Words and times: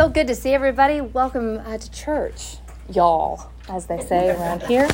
so 0.00 0.08
good 0.08 0.28
to 0.28 0.34
see 0.34 0.54
everybody. 0.54 1.02
Welcome 1.02 1.58
uh, 1.58 1.76
to 1.76 1.90
church, 1.90 2.56
y'all, 2.88 3.50
as 3.68 3.84
they 3.84 4.00
say 4.00 4.30
around 4.30 4.62
here. 4.62 4.88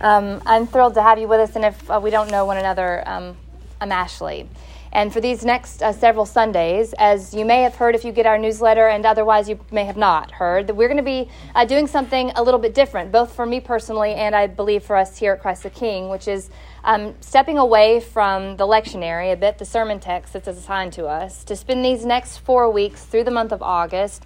Um, 0.00 0.40
I'm 0.46 0.68
thrilled 0.68 0.94
to 0.94 1.02
have 1.02 1.18
you 1.18 1.26
with 1.26 1.40
us, 1.40 1.56
and 1.56 1.64
if 1.64 1.90
uh, 1.90 1.98
we 2.00 2.10
don't 2.10 2.30
know 2.30 2.44
one 2.44 2.56
another, 2.56 3.02
um, 3.04 3.36
I'm 3.80 3.90
Ashley. 3.90 4.48
And 4.94 5.12
for 5.12 5.20
these 5.20 5.44
next 5.44 5.82
uh, 5.82 5.92
several 5.92 6.24
Sundays, 6.24 6.94
as 6.98 7.34
you 7.34 7.44
may 7.44 7.62
have 7.62 7.74
heard 7.74 7.96
if 7.96 8.04
you 8.04 8.12
get 8.12 8.26
our 8.26 8.38
newsletter, 8.38 8.86
and 8.86 9.04
otherwise 9.04 9.48
you 9.48 9.58
may 9.72 9.84
have 9.84 9.96
not 9.96 10.30
heard, 10.30 10.68
that 10.68 10.74
we're 10.74 10.86
going 10.86 10.98
to 10.98 11.02
be 11.02 11.28
uh, 11.56 11.64
doing 11.64 11.88
something 11.88 12.30
a 12.36 12.42
little 12.42 12.60
bit 12.60 12.74
different, 12.74 13.10
both 13.10 13.34
for 13.34 13.44
me 13.44 13.58
personally 13.58 14.14
and 14.14 14.36
I 14.36 14.46
believe 14.46 14.84
for 14.84 14.94
us 14.94 15.18
here 15.18 15.32
at 15.32 15.42
Christ 15.42 15.64
the 15.64 15.70
King, 15.70 16.10
which 16.10 16.28
is 16.28 16.48
um, 16.84 17.12
stepping 17.20 17.58
away 17.58 17.98
from 17.98 18.56
the 18.56 18.66
lectionary 18.66 19.32
a 19.32 19.36
bit, 19.36 19.58
the 19.58 19.64
sermon 19.64 19.98
text 19.98 20.32
that's 20.32 20.46
assigned 20.46 20.92
to 20.92 21.06
us, 21.06 21.42
to 21.42 21.56
spend 21.56 21.84
these 21.84 22.06
next 22.06 22.38
four 22.38 22.70
weeks 22.70 23.04
through 23.04 23.24
the 23.24 23.32
month 23.32 23.50
of 23.50 23.62
August 23.62 24.24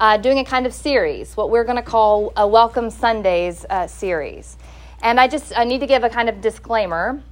uh, 0.00 0.18
doing 0.18 0.38
a 0.38 0.44
kind 0.44 0.66
of 0.66 0.74
series, 0.74 1.34
what 1.34 1.48
we're 1.48 1.64
going 1.64 1.76
to 1.76 1.82
call 1.82 2.30
a 2.36 2.46
Welcome 2.46 2.90
Sundays 2.90 3.64
uh, 3.70 3.86
series. 3.86 4.58
And 5.02 5.18
I 5.18 5.28
just 5.28 5.56
I 5.56 5.64
need 5.64 5.80
to 5.80 5.86
give 5.86 6.04
a 6.04 6.10
kind 6.10 6.28
of 6.28 6.42
disclaimer 6.42 7.22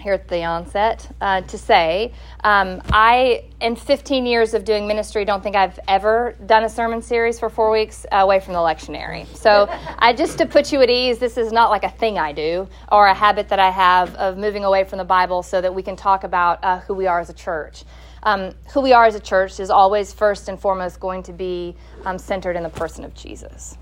here 0.00 0.12
at 0.12 0.28
the 0.28 0.44
onset 0.44 1.08
uh, 1.20 1.40
to 1.42 1.56
say 1.56 2.12
um, 2.42 2.82
I, 2.92 3.44
in 3.60 3.76
15 3.76 4.26
years 4.26 4.54
of 4.54 4.64
doing 4.64 4.86
ministry, 4.86 5.24
don't 5.24 5.42
think 5.42 5.56
I've 5.56 5.78
ever 5.88 6.36
done 6.46 6.64
a 6.64 6.68
sermon 6.68 7.00
series 7.00 7.38
for 7.38 7.48
four 7.48 7.70
weeks 7.70 8.04
away 8.12 8.40
from 8.40 8.52
the 8.52 8.58
lectionary. 8.58 9.26
So, 9.36 9.68
I 9.98 10.12
just 10.12 10.38
to 10.38 10.46
put 10.46 10.72
you 10.72 10.82
at 10.82 10.90
ease, 10.90 11.18
this 11.18 11.36
is 11.36 11.52
not 11.52 11.70
like 11.70 11.84
a 11.84 11.90
thing 11.90 12.18
I 12.18 12.32
do 12.32 12.68
or 12.92 13.06
a 13.06 13.14
habit 13.14 13.48
that 13.48 13.58
I 13.58 13.70
have 13.70 14.14
of 14.16 14.36
moving 14.36 14.64
away 14.64 14.84
from 14.84 14.98
the 14.98 15.04
Bible 15.04 15.42
so 15.42 15.60
that 15.60 15.74
we 15.74 15.82
can 15.82 15.96
talk 15.96 16.24
about 16.24 16.62
uh, 16.62 16.80
who 16.80 16.94
we 16.94 17.06
are 17.06 17.20
as 17.20 17.30
a 17.30 17.34
church. 17.34 17.84
Um, 18.22 18.52
who 18.72 18.80
we 18.80 18.92
are 18.92 19.04
as 19.04 19.14
a 19.14 19.20
church 19.20 19.60
is 19.60 19.70
always 19.70 20.12
first 20.12 20.48
and 20.48 20.58
foremost 20.58 20.98
going 20.98 21.22
to 21.24 21.32
be 21.32 21.76
um, 22.04 22.18
centered 22.18 22.56
in 22.56 22.62
the 22.62 22.70
person 22.70 23.04
of 23.04 23.14
Jesus. 23.14 23.76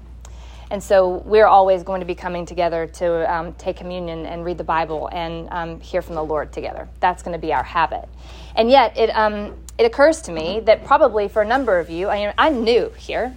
And 0.72 0.82
so 0.82 1.22
we're 1.26 1.46
always 1.46 1.82
going 1.82 2.01
to 2.01 2.06
be 2.06 2.15
coming 2.15 2.46
together 2.46 2.87
to 2.95 3.30
um, 3.30 3.52
take 3.52 3.76
communion 3.76 4.24
and 4.24 4.42
read 4.42 4.56
the 4.56 4.65
Bible 4.65 5.10
and 5.12 5.46
um, 5.51 5.79
hear 5.80 6.01
from 6.01 6.14
the 6.14 6.24
Lord 6.24 6.51
together. 6.51 6.88
That's 6.98 7.23
going 7.23 7.34
to 7.34 7.38
be 7.38 7.52
our 7.52 7.62
habit. 7.62 8.09
And 8.56 8.70
yet, 8.70 8.96
it, 8.96 9.10
um, 9.10 9.54
it 9.76 9.84
occurs 9.84 10.23
to 10.23 10.32
me 10.32 10.60
that 10.60 10.87
probably 10.87 11.29
for 11.29 11.42
a 11.42 11.45
number 11.45 11.79
of 11.79 11.90
you, 11.90 12.09
I 12.09 12.24
mean, 12.24 12.34
I'm 12.38 12.64
new 12.64 12.88
here. 12.96 13.34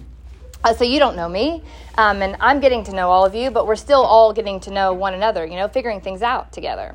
Uh, 0.64 0.72
so 0.72 0.84
you 0.84 0.98
don't 0.98 1.14
know 1.14 1.28
me, 1.28 1.62
um, 1.98 2.22
and 2.22 2.36
I'm 2.40 2.58
getting 2.58 2.82
to 2.84 2.94
know 2.94 3.10
all 3.10 3.26
of 3.26 3.34
you, 3.34 3.50
but 3.50 3.66
we're 3.66 3.76
still 3.76 4.00
all 4.00 4.32
getting 4.32 4.58
to 4.60 4.70
know 4.70 4.94
one 4.94 5.12
another, 5.12 5.44
you 5.44 5.56
know, 5.56 5.68
figuring 5.68 6.00
things 6.00 6.22
out 6.22 6.52
together. 6.52 6.94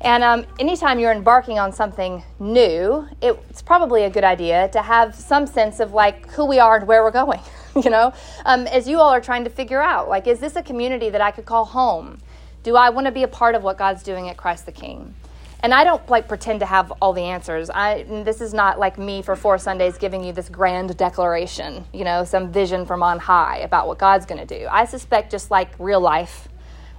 And 0.00 0.24
um, 0.24 0.46
anytime 0.58 0.98
you're 0.98 1.12
embarking 1.12 1.60
on 1.60 1.72
something 1.72 2.24
new, 2.40 3.06
it's 3.22 3.62
probably 3.62 4.02
a 4.02 4.10
good 4.10 4.24
idea 4.24 4.68
to 4.72 4.82
have 4.82 5.14
some 5.14 5.46
sense 5.46 5.78
of 5.78 5.92
like 5.92 6.28
who 6.32 6.44
we 6.44 6.58
are 6.58 6.76
and 6.76 6.88
where 6.88 7.04
we're 7.04 7.12
going. 7.12 7.40
you 7.82 7.90
know, 7.90 8.12
um, 8.44 8.66
as 8.68 8.88
you 8.88 9.00
all 9.00 9.10
are 9.10 9.20
trying 9.20 9.44
to 9.44 9.50
figure 9.50 9.82
out, 9.82 10.08
like, 10.08 10.26
is 10.26 10.38
this 10.38 10.56
a 10.56 10.62
community 10.62 11.10
that 11.10 11.20
I 11.20 11.30
could 11.30 11.46
call 11.46 11.64
home? 11.64 12.18
Do 12.62 12.76
I 12.76 12.90
want 12.90 13.06
to 13.06 13.12
be 13.12 13.24
a 13.24 13.28
part 13.28 13.54
of 13.54 13.62
what 13.62 13.76
God's 13.76 14.02
doing 14.02 14.28
at 14.28 14.36
Christ 14.36 14.66
the 14.66 14.72
King? 14.72 15.14
And 15.60 15.72
I 15.72 15.82
don't 15.82 16.06
like 16.10 16.28
pretend 16.28 16.60
to 16.60 16.66
have 16.66 16.92
all 17.00 17.14
the 17.14 17.22
answers. 17.22 17.70
I 17.70 18.02
this 18.02 18.42
is 18.42 18.52
not 18.52 18.78
like 18.78 18.98
me 18.98 19.22
for 19.22 19.34
four 19.34 19.56
Sundays 19.56 19.96
giving 19.96 20.22
you 20.22 20.32
this 20.32 20.50
grand 20.50 20.94
declaration, 20.98 21.86
you 21.92 22.04
know, 22.04 22.24
some 22.24 22.52
vision 22.52 22.84
from 22.84 23.02
on 23.02 23.18
high 23.18 23.58
about 23.58 23.88
what 23.88 23.98
God's 23.98 24.26
going 24.26 24.46
to 24.46 24.58
do. 24.58 24.66
I 24.70 24.84
suspect 24.84 25.30
just 25.30 25.50
like 25.50 25.70
real 25.78 26.00
life, 26.00 26.48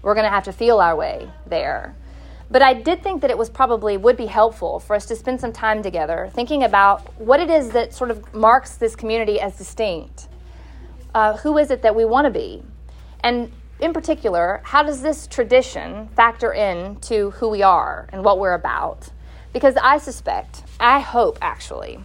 we're 0.02 0.16
going 0.16 0.26
to 0.26 0.32
have 0.32 0.46
to 0.46 0.52
feel 0.52 0.80
our 0.80 0.96
way 0.96 1.30
there. 1.46 1.96
But 2.50 2.64
I 2.64 2.74
did 2.74 3.04
think 3.04 3.22
that 3.22 3.30
it 3.30 3.38
was 3.38 3.52
probably 3.52 3.98
would 3.98 4.18
be 4.18 4.26
helpful 4.26 4.80
for 4.80 4.96
us 4.96 5.06
to 5.08 5.16
spend 5.16 5.42
some 5.42 5.54
time 5.54 5.84
together 5.84 6.30
thinking 6.34 6.64
about 6.64 7.02
what 7.20 7.40
it 7.40 7.52
is 7.52 7.70
that 7.72 7.94
sort 7.94 8.10
of 8.10 8.34
marks 8.34 8.78
this 8.78 8.96
community 8.96 9.40
as 9.40 9.58
distinct 9.58 10.28
uh, 11.16 11.38
who 11.38 11.58
is 11.58 11.72
it 11.72 11.82
that 11.82 11.96
we 11.96 12.06
want 12.06 12.26
to 12.26 12.30
be? 12.30 12.62
And 13.22 13.52
in 13.80 13.94
particular, 13.94 14.62
how 14.64 14.84
does 14.84 15.02
this 15.02 15.28
tradition 15.28 16.10
factor 16.10 16.54
in 16.54 16.98
to 16.98 17.32
who 17.32 17.50
we 17.50 17.64
are 17.64 18.08
and 18.12 18.24
what 18.24 18.38
we're 18.38 18.54
about? 18.54 19.10
Because 19.54 19.78
I 19.78 19.98
suspect, 19.98 20.64
I 20.78 21.00
hope 21.00 21.38
actually, 21.42 22.00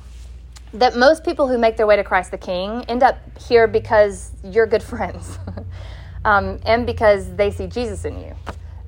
that 0.72 0.97
most 0.97 1.25
people 1.25 1.49
who 1.49 1.59
make 1.59 1.76
their 1.76 1.88
way 1.88 1.97
to 1.97 2.04
Christ 2.04 2.31
the 2.31 2.38
King 2.38 2.84
end 2.88 3.03
up 3.03 3.19
here 3.37 3.66
because 3.66 4.31
you're 4.44 4.66
good 4.66 4.82
friends 4.93 5.38
um, 6.25 6.60
and 6.65 6.87
because 6.87 7.34
they 7.34 7.50
see 7.50 7.66
Jesus 7.66 8.04
in 8.04 8.19
you, 8.20 8.37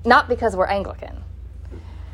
not 0.05 0.28
because 0.28 0.55
we're 0.55 0.69
Anglican. 0.69 1.22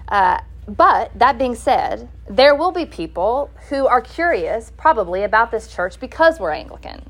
Uh, 0.09 0.41
but 0.67 1.11
that 1.19 1.39
being 1.39 1.55
said, 1.55 2.09
there 2.29 2.55
will 2.55 2.73
be 2.73 2.87
people 2.87 3.51
who 3.69 3.87
are 3.87 4.01
curious, 4.01 4.73
probably, 4.79 5.25
about 5.25 5.51
this 5.51 5.69
church 5.69 6.01
because 6.01 6.41
we're 6.41 6.53
Anglican. 6.53 7.03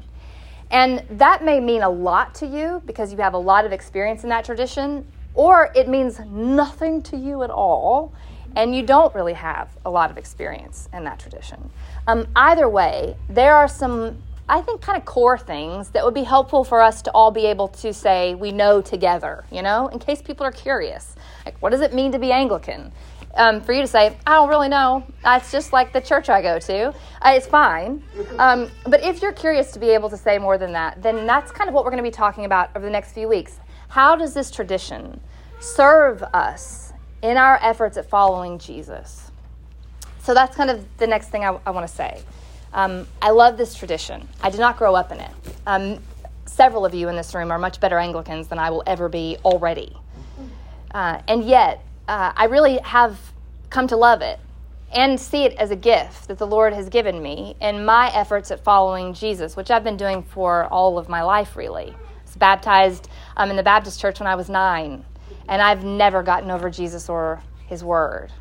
And 0.71 1.03
that 1.11 1.45
may 1.45 1.61
mean 1.61 1.83
a 1.83 1.89
lot 1.89 2.35
to 2.37 2.47
you 2.47 2.83
because 2.85 3.13
you 3.13 3.19
have 3.19 3.35
a 3.35 3.39
lot 3.39 3.65
of 3.65 3.73
experience 3.73 4.23
in 4.23 4.29
that 4.31 4.45
tradition, 4.45 5.07
or 5.35 5.71
it 5.75 5.89
means 5.89 6.21
nothing 6.21 7.03
to 7.03 7.17
you 7.17 7.43
at 7.43 7.51
all 7.51 8.13
and 8.57 8.75
you 8.75 8.83
don't 8.83 9.15
really 9.15 9.35
have 9.35 9.69
a 9.85 9.91
lot 9.91 10.11
of 10.11 10.19
experience 10.19 10.89
in 10.93 11.05
that 11.05 11.19
tradition. 11.19 11.71
Um, 12.07 12.27
either 12.35 12.69
way, 12.69 13.17
there 13.29 13.55
are 13.55 13.69
some, 13.69 14.23
I 14.49 14.61
think, 14.61 14.81
kind 14.81 14.99
of 14.99 15.05
core 15.05 15.39
things 15.39 15.91
that 15.91 16.05
would 16.05 16.15
be 16.15 16.25
helpful 16.25 16.65
for 16.65 16.81
us 16.81 17.03
to 17.03 17.11
all 17.13 17.31
be 17.31 17.47
able 17.47 17.69
to 17.69 17.93
say 17.93 18.35
we 18.35 18.51
know 18.51 18.81
together, 18.81 19.45
you 19.51 19.63
know, 19.63 19.89
in 19.89 19.99
case 19.99 20.23
people 20.23 20.45
are 20.45 20.53
curious. 20.53 21.15
Like, 21.45 21.57
what 21.61 21.71
does 21.71 21.83
it 21.83 21.95
mean 21.95 22.13
to 22.13 22.19
be 22.19 22.33
Anglican? 22.33 22.93
Um, 23.39 23.61
for 23.61 23.73
you 23.73 23.81
to 23.81 23.87
say, 23.87 24.17
I 24.27 24.35
don't 24.35 24.49
really 24.49 24.69
know. 24.69 25.07
It's 25.25 25.51
just 25.51 25.73
like 25.73 25.93
the 25.93 26.01
church 26.01 26.29
I 26.29 26.43
go 26.43 26.59
to. 26.59 26.89
Uh, 26.89 26.93
it's 27.25 27.47
fine. 27.47 28.03
Um, 28.39 28.71
but 28.85 29.03
if 29.03 29.23
you're 29.23 29.33
curious 29.33 29.73
to 29.73 29.79
be 29.79 29.91
able 29.91 30.11
to 30.11 30.17
say 30.17 30.39
more 30.39 30.59
than 30.59 30.73
that, 30.73 31.03
then 31.03 31.27
that's 31.27 31.51
kind 31.53 31.69
of 31.69 31.75
what 31.75 31.85
we're 31.85 31.91
going 31.91 32.03
to 32.03 32.09
be 32.09 32.15
talking 32.15 32.45
about 32.45 32.71
over 32.77 32.85
the 32.85 32.91
next 32.91 33.13
few 33.13 33.29
weeks. 33.29 33.59
How 33.89 34.17
does 34.17 34.35
this 34.35 34.51
tradition 34.51 35.21
serve 35.61 36.23
us 36.35 36.93
in 37.23 37.37
our 37.37 37.59
efforts 37.63 37.97
at 37.97 38.09
following 38.11 38.59
Jesus? 38.59 39.31
So 40.21 40.35
that's 40.35 40.55
kind 40.55 40.69
of 40.69 40.85
the 40.99 41.07
next 41.07 41.29
thing 41.29 41.45
I, 41.45 41.59
I 41.65 41.71
want 41.71 41.89
to 41.89 41.95
say. 41.95 42.23
Um, 42.73 43.07
I 43.23 43.31
love 43.31 43.57
this 43.57 43.75
tradition. 43.75 44.29
I 44.43 44.51
did 44.51 44.61
not 44.61 44.77
grow 44.77 44.95
up 44.95 45.11
in 45.11 45.21
it. 45.21 45.31
Um, 45.67 46.03
several 46.45 46.85
of 46.85 46.93
you 46.93 47.09
in 47.09 47.17
this 47.17 47.35
room 47.35 47.51
are 47.51 47.59
much 47.59 47.81
better 47.81 47.99
Anglicans 47.99 48.49
than 48.49 48.59
I 48.59 48.71
will 48.71 48.83
ever 48.87 49.09
be 49.09 49.39
already. 49.45 49.97
Uh, 50.91 51.21
and 51.29 51.45
yet, 51.45 51.83
uh, 52.09 52.33
I 52.35 52.47
really 52.47 52.79
have 52.79 53.19
come 53.71 53.87
to 53.89 53.97
love 53.97 54.23
it 54.23 54.41
and 54.93 55.21
see 55.21 55.45
it 55.45 55.53
as 55.55 55.71
a 55.71 55.77
gift 55.77 56.29
that 56.29 56.39
the 56.39 56.47
Lord 56.47 56.73
has 56.73 56.89
given 56.89 57.23
me 57.23 57.55
in 57.61 57.85
my 57.85 58.11
efforts 58.15 58.51
at 58.51 58.65
following 58.65 59.13
Jesus, 59.13 59.55
which 59.55 59.71
I've 59.71 59.85
been 59.85 59.99
doing 59.99 60.23
for 60.23 60.65
all 60.65 60.99
of 60.99 61.11
my 61.11 61.23
life, 61.23 61.55
really. 61.55 61.91
I 61.91 62.23
was 62.25 62.37
baptized 62.37 63.09
um, 63.37 63.51
in 63.51 63.57
the 63.57 63.63
Baptist 63.63 64.01
church 64.01 64.19
when 64.19 64.27
I 64.27 64.35
was 64.35 64.49
nine, 64.49 65.05
and 65.47 65.61
I've 65.61 65.85
never 65.85 66.23
gotten 66.23 66.51
over 66.51 66.71
Jesus 66.71 67.11
or 67.11 67.43
his 67.67 67.85
word. 67.85 68.33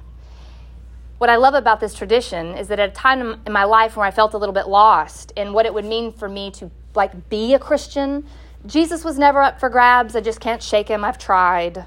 What 1.18 1.30
I 1.30 1.36
love 1.36 1.54
about 1.54 1.82
this 1.82 1.94
tradition 1.94 2.56
is 2.56 2.70
that 2.70 2.80
at 2.80 2.90
a 2.90 2.94
time 2.94 3.42
in 3.46 3.52
my 3.52 3.66
life 3.66 3.98
where 3.98 4.06
I 4.06 4.12
felt 4.12 4.34
a 4.34 4.38
little 4.38 4.54
bit 4.54 4.70
lost 4.70 5.34
in 5.36 5.52
what 5.52 5.66
it 5.66 5.74
would 5.74 5.84
mean 5.84 6.14
for 6.14 6.30
me 6.30 6.52
to 6.52 6.72
like 6.96 7.28
be 7.28 7.54
a 7.54 7.60
Christian, 7.60 8.26
Jesus 8.66 9.04
was 9.04 9.18
never 9.18 9.42
up 9.42 9.60
for 9.60 9.70
grabs. 9.70 10.16
I 10.16 10.22
just 10.22 10.40
can't 10.40 10.64
shake 10.64 10.88
him. 10.88 11.04
I've 11.04 11.18
tried. 11.18 11.86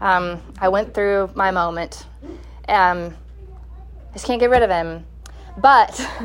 Um, 0.00 0.42
I 0.58 0.68
went 0.68 0.94
through 0.94 1.30
my 1.34 1.50
moment. 1.50 2.06
Um, 2.68 3.16
I 4.10 4.12
just 4.14 4.26
can't 4.26 4.40
get 4.40 4.50
rid 4.50 4.62
of 4.62 4.70
him. 4.70 5.04
But 5.58 6.00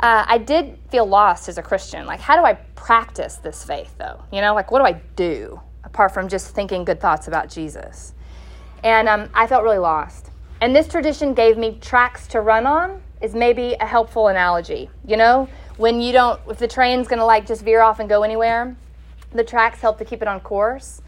uh, 0.00 0.24
I 0.26 0.38
did 0.38 0.78
feel 0.90 1.06
lost 1.06 1.48
as 1.48 1.58
a 1.58 1.62
Christian. 1.62 2.06
Like, 2.06 2.20
how 2.20 2.36
do 2.36 2.44
I 2.44 2.54
practice 2.74 3.36
this 3.36 3.64
faith, 3.64 3.94
though? 3.98 4.22
You 4.32 4.40
know, 4.40 4.54
like, 4.54 4.70
what 4.70 4.80
do 4.80 4.86
I 4.86 5.00
do 5.16 5.60
apart 5.84 6.12
from 6.12 6.28
just 6.28 6.54
thinking 6.54 6.84
good 6.84 7.00
thoughts 7.00 7.28
about 7.28 7.48
Jesus? 7.48 8.14
And 8.82 9.08
um, 9.08 9.28
I 9.34 9.46
felt 9.46 9.62
really 9.62 9.78
lost. 9.78 10.30
And 10.60 10.74
this 10.74 10.88
tradition 10.88 11.34
gave 11.34 11.56
me 11.56 11.78
tracks 11.80 12.26
to 12.28 12.40
run 12.40 12.66
on, 12.66 13.02
is 13.20 13.34
maybe 13.34 13.74
a 13.80 13.86
helpful 13.86 14.28
analogy. 14.28 14.90
You 15.06 15.16
know, 15.16 15.48
when 15.76 16.00
you 16.00 16.12
don't, 16.12 16.40
if 16.48 16.58
the 16.58 16.68
train's 16.68 17.08
gonna 17.08 17.24
like 17.24 17.46
just 17.46 17.62
veer 17.62 17.80
off 17.80 18.00
and 18.00 18.08
go 18.08 18.22
anywhere, 18.22 18.76
the 19.32 19.44
tracks 19.44 19.80
help 19.80 19.98
to 19.98 20.04
keep 20.04 20.22
it 20.22 20.28
on 20.28 20.40
course. 20.40 21.00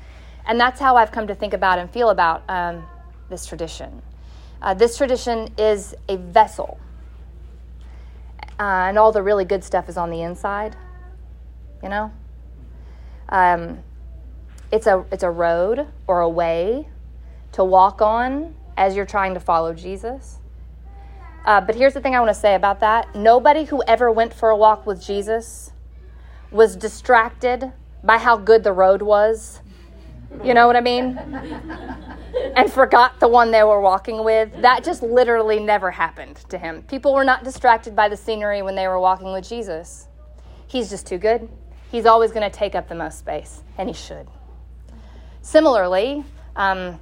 And 0.46 0.60
that's 0.60 0.80
how 0.80 0.96
I've 0.96 1.10
come 1.10 1.26
to 1.26 1.34
think 1.34 1.54
about 1.54 1.78
and 1.78 1.90
feel 1.90 2.10
about 2.10 2.42
um, 2.48 2.84
this 3.30 3.46
tradition. 3.46 4.02
Uh, 4.60 4.74
this 4.74 4.96
tradition 4.96 5.48
is 5.58 5.94
a 6.08 6.16
vessel, 6.16 6.78
uh, 8.58 8.88
and 8.88 8.98
all 8.98 9.12
the 9.12 9.22
really 9.22 9.44
good 9.44 9.64
stuff 9.64 9.88
is 9.88 9.96
on 9.96 10.10
the 10.10 10.22
inside. 10.22 10.76
You 11.82 11.88
know, 11.88 12.12
um, 13.28 13.82
it's 14.70 14.86
a 14.86 15.04
it's 15.12 15.22
a 15.22 15.30
road 15.30 15.86
or 16.06 16.20
a 16.20 16.28
way 16.28 16.88
to 17.52 17.64
walk 17.64 18.00
on 18.00 18.54
as 18.76 18.96
you're 18.96 19.06
trying 19.06 19.34
to 19.34 19.40
follow 19.40 19.74
Jesus. 19.74 20.38
Uh, 21.44 21.60
but 21.60 21.74
here's 21.74 21.92
the 21.92 22.00
thing 22.00 22.14
I 22.14 22.20
want 22.20 22.34
to 22.34 22.40
say 22.40 22.54
about 22.54 22.80
that: 22.80 23.14
nobody 23.14 23.64
who 23.64 23.82
ever 23.86 24.10
went 24.10 24.32
for 24.32 24.50
a 24.50 24.56
walk 24.56 24.86
with 24.86 25.04
Jesus 25.04 25.72
was 26.50 26.76
distracted 26.76 27.72
by 28.02 28.18
how 28.18 28.36
good 28.36 28.64
the 28.64 28.72
road 28.72 29.02
was 29.02 29.60
you 30.42 30.54
know 30.54 30.66
what 30.66 30.76
I 30.76 30.80
mean? 30.80 31.18
and 32.56 32.72
forgot 32.72 33.20
the 33.20 33.28
one 33.28 33.50
they 33.50 33.62
were 33.62 33.80
walking 33.80 34.24
with. 34.24 34.50
That 34.60 34.84
just 34.84 35.02
literally 35.02 35.60
never 35.60 35.90
happened 35.90 36.36
to 36.48 36.58
him. 36.58 36.82
People 36.82 37.14
were 37.14 37.24
not 37.24 37.44
distracted 37.44 37.94
by 37.94 38.08
the 38.08 38.16
scenery 38.16 38.62
when 38.62 38.74
they 38.74 38.88
were 38.88 38.98
walking 38.98 39.32
with 39.32 39.48
Jesus. 39.48 40.08
he's 40.66 40.90
just 40.90 41.06
too 41.06 41.18
good. 41.18 41.48
He's 41.90 42.06
always 42.06 42.32
going 42.32 42.50
to 42.50 42.56
take 42.56 42.74
up 42.74 42.88
the 42.88 42.94
most 42.94 43.20
space, 43.20 43.62
and 43.78 43.88
he 43.88 43.94
should. 43.94 44.26
Similarly, 45.42 46.24
um, 46.56 46.98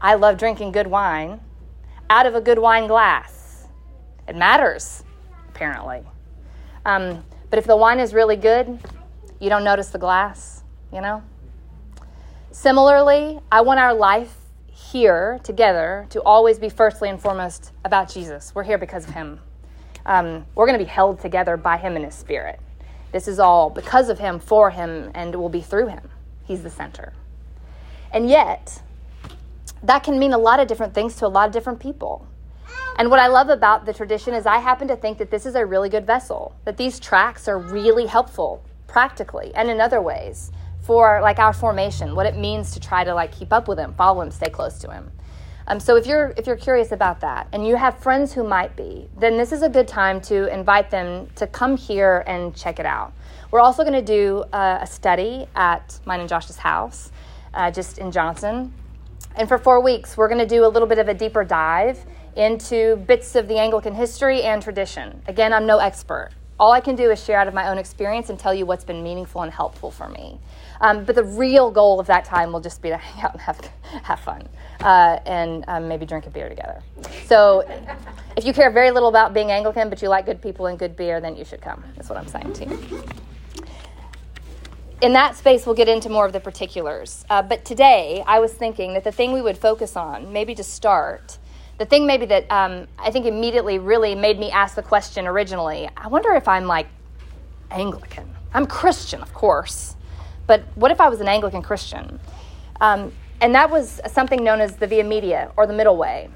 I 0.00 0.14
love 0.14 0.38
drinking 0.38 0.70
good 0.72 0.86
wine 0.86 1.40
out 2.10 2.26
of 2.26 2.34
a 2.34 2.40
good 2.40 2.58
wine 2.58 2.86
glass. 2.86 3.66
It 4.28 4.36
matters, 4.36 5.02
apparently. 5.48 6.02
Um, 6.84 7.24
but 7.50 7.58
if 7.58 7.64
the 7.64 7.76
wine 7.76 7.98
is 7.98 8.14
really 8.14 8.36
good, 8.36 8.78
you 9.40 9.48
don't 9.48 9.64
notice 9.64 9.88
the 9.88 9.98
glass, 9.98 10.62
you 10.92 11.00
know? 11.00 11.22
Similarly, 12.54 13.40
I 13.50 13.62
want 13.62 13.80
our 13.80 13.92
life 13.92 14.32
here 14.68 15.40
together 15.42 16.06
to 16.10 16.22
always 16.22 16.56
be 16.60 16.68
firstly 16.68 17.08
and 17.08 17.20
foremost 17.20 17.72
about 17.84 18.08
Jesus. 18.08 18.54
We're 18.54 18.62
here 18.62 18.78
because 18.78 19.08
of 19.08 19.12
him. 19.12 19.40
Um, 20.06 20.46
we're 20.54 20.66
going 20.66 20.78
to 20.78 20.84
be 20.84 20.88
held 20.88 21.18
together 21.18 21.56
by 21.56 21.78
him 21.78 21.96
and 21.96 22.04
his 22.04 22.14
spirit. 22.14 22.60
This 23.10 23.26
is 23.26 23.40
all 23.40 23.70
because 23.70 24.08
of 24.08 24.20
him, 24.20 24.38
for 24.38 24.70
him, 24.70 25.10
and 25.16 25.34
will 25.34 25.48
be 25.48 25.62
through 25.62 25.88
him. 25.88 26.08
He's 26.44 26.62
the 26.62 26.70
center. 26.70 27.12
And 28.12 28.28
yet, 28.28 28.80
that 29.82 30.04
can 30.04 30.20
mean 30.20 30.32
a 30.32 30.38
lot 30.38 30.60
of 30.60 30.68
different 30.68 30.94
things 30.94 31.16
to 31.16 31.26
a 31.26 31.28
lot 31.28 31.48
of 31.48 31.52
different 31.52 31.80
people. 31.80 32.24
And 32.98 33.10
what 33.10 33.18
I 33.18 33.26
love 33.26 33.48
about 33.48 33.84
the 33.84 33.92
tradition 33.92 34.32
is 34.32 34.46
I 34.46 34.58
happen 34.58 34.86
to 34.86 34.96
think 34.96 35.18
that 35.18 35.32
this 35.32 35.44
is 35.44 35.56
a 35.56 35.66
really 35.66 35.88
good 35.88 36.06
vessel, 36.06 36.54
that 36.64 36.76
these 36.76 37.00
tracks 37.00 37.48
are 37.48 37.58
really 37.58 38.06
helpful 38.06 38.62
practically 38.86 39.52
and 39.56 39.68
in 39.68 39.80
other 39.80 40.00
ways 40.00 40.52
for 40.84 41.20
like 41.22 41.38
our 41.38 41.54
formation, 41.54 42.14
what 42.14 42.26
it 42.26 42.36
means 42.36 42.72
to 42.72 42.80
try 42.80 43.04
to 43.04 43.14
like 43.14 43.32
keep 43.32 43.52
up 43.52 43.68
with 43.68 43.78
him, 43.78 43.94
follow 43.94 44.20
him, 44.20 44.30
stay 44.30 44.50
close 44.50 44.78
to 44.80 44.90
him. 44.90 45.10
Um, 45.66 45.80
so 45.80 45.96
if 45.96 46.06
you're 46.06 46.34
if 46.36 46.46
you're 46.46 46.56
curious 46.56 46.92
about 46.92 47.20
that 47.20 47.48
and 47.52 47.66
you 47.66 47.76
have 47.76 47.98
friends 47.98 48.34
who 48.34 48.44
might 48.44 48.76
be, 48.76 49.08
then 49.18 49.38
this 49.38 49.50
is 49.50 49.62
a 49.62 49.68
good 49.68 49.88
time 49.88 50.20
to 50.22 50.52
invite 50.52 50.90
them 50.90 51.28
to 51.36 51.46
come 51.46 51.78
here 51.78 52.22
and 52.26 52.54
check 52.54 52.78
it 52.78 52.84
out. 52.84 53.14
We're 53.50 53.60
also 53.60 53.82
going 53.82 53.94
to 53.94 54.02
do 54.02 54.44
uh, 54.52 54.80
a 54.82 54.86
study 54.86 55.46
at 55.54 55.98
mine 56.04 56.20
and 56.20 56.28
Josh's 56.28 56.58
house, 56.58 57.10
uh, 57.54 57.70
just 57.70 57.96
in 57.96 58.10
Johnson, 58.10 58.74
and 59.36 59.48
for 59.48 59.56
four 59.56 59.82
weeks 59.82 60.18
we're 60.18 60.28
going 60.28 60.40
to 60.40 60.46
do 60.46 60.66
a 60.66 60.68
little 60.68 60.88
bit 60.88 60.98
of 60.98 61.08
a 61.08 61.14
deeper 61.14 61.44
dive 61.44 62.04
into 62.36 62.96
bits 62.96 63.34
of 63.34 63.48
the 63.48 63.56
Anglican 63.56 63.94
history 63.94 64.42
and 64.42 64.62
tradition. 64.62 65.22
Again, 65.28 65.54
I'm 65.54 65.66
no 65.66 65.78
expert. 65.78 66.30
All 66.58 66.70
I 66.70 66.80
can 66.80 66.94
do 66.94 67.10
is 67.10 67.22
share 67.22 67.38
out 67.38 67.48
of 67.48 67.54
my 67.54 67.68
own 67.68 67.78
experience 67.78 68.30
and 68.30 68.38
tell 68.38 68.54
you 68.54 68.64
what's 68.64 68.84
been 68.84 69.02
meaningful 69.02 69.42
and 69.42 69.52
helpful 69.52 69.90
for 69.90 70.08
me. 70.08 70.38
Um, 70.80 71.04
but 71.04 71.16
the 71.16 71.24
real 71.24 71.70
goal 71.70 71.98
of 71.98 72.06
that 72.06 72.24
time 72.24 72.52
will 72.52 72.60
just 72.60 72.80
be 72.80 72.90
to 72.90 72.96
hang 72.98 73.24
out 73.24 73.32
and 73.32 73.40
have, 73.40 73.70
have 74.02 74.20
fun 74.20 74.48
uh, 74.80 75.18
and 75.26 75.64
um, 75.66 75.88
maybe 75.88 76.06
drink 76.06 76.26
a 76.26 76.30
beer 76.30 76.48
together. 76.48 76.80
So 77.24 77.64
if 78.36 78.44
you 78.44 78.52
care 78.52 78.70
very 78.70 78.92
little 78.92 79.08
about 79.08 79.34
being 79.34 79.50
Anglican, 79.50 79.88
but 79.88 80.00
you 80.00 80.08
like 80.08 80.26
good 80.26 80.40
people 80.40 80.66
and 80.66 80.78
good 80.78 80.96
beer, 80.96 81.20
then 81.20 81.36
you 81.36 81.44
should 81.44 81.60
come. 81.60 81.82
That's 81.96 82.08
what 82.08 82.18
I'm 82.18 82.28
saying 82.28 82.52
to 82.52 82.64
you. 82.66 83.04
In 85.02 85.12
that 85.12 85.36
space, 85.36 85.66
we'll 85.66 85.74
get 85.74 85.88
into 85.88 86.08
more 86.08 86.24
of 86.24 86.32
the 86.32 86.40
particulars. 86.40 87.26
Uh, 87.28 87.42
but 87.42 87.64
today, 87.64 88.22
I 88.26 88.38
was 88.38 88.52
thinking 88.52 88.94
that 88.94 89.04
the 89.04 89.12
thing 89.12 89.32
we 89.32 89.42
would 89.42 89.58
focus 89.58 89.96
on, 89.96 90.32
maybe 90.32 90.54
to 90.54 90.64
start, 90.64 91.36
the 91.78 91.86
thing 91.86 92.06
maybe 92.06 92.26
that 92.26 92.50
um, 92.50 92.86
I 92.98 93.10
think 93.10 93.26
immediately 93.26 93.78
really 93.78 94.14
made 94.14 94.38
me 94.38 94.50
ask 94.50 94.74
the 94.74 94.82
question 94.82 95.26
originally 95.26 95.88
I 95.96 96.08
wonder 96.08 96.32
if 96.34 96.46
I'm 96.48 96.66
like 96.66 96.86
Anglican. 97.70 98.30
I'm 98.52 98.66
Christian, 98.66 99.20
of 99.20 99.34
course. 99.34 99.96
But 100.46 100.62
what 100.74 100.90
if 100.90 101.00
I 101.00 101.08
was 101.08 101.20
an 101.20 101.28
Anglican 101.28 101.62
Christian? 101.62 102.20
Um, 102.80 103.12
and 103.40 103.54
that 103.54 103.70
was 103.70 104.00
something 104.06 104.44
known 104.44 104.60
as 104.60 104.76
the 104.76 104.86
Via 104.86 105.04
Media 105.04 105.50
or 105.56 105.66
the 105.66 105.72
Middle 105.72 105.96
Way. 105.96 106.28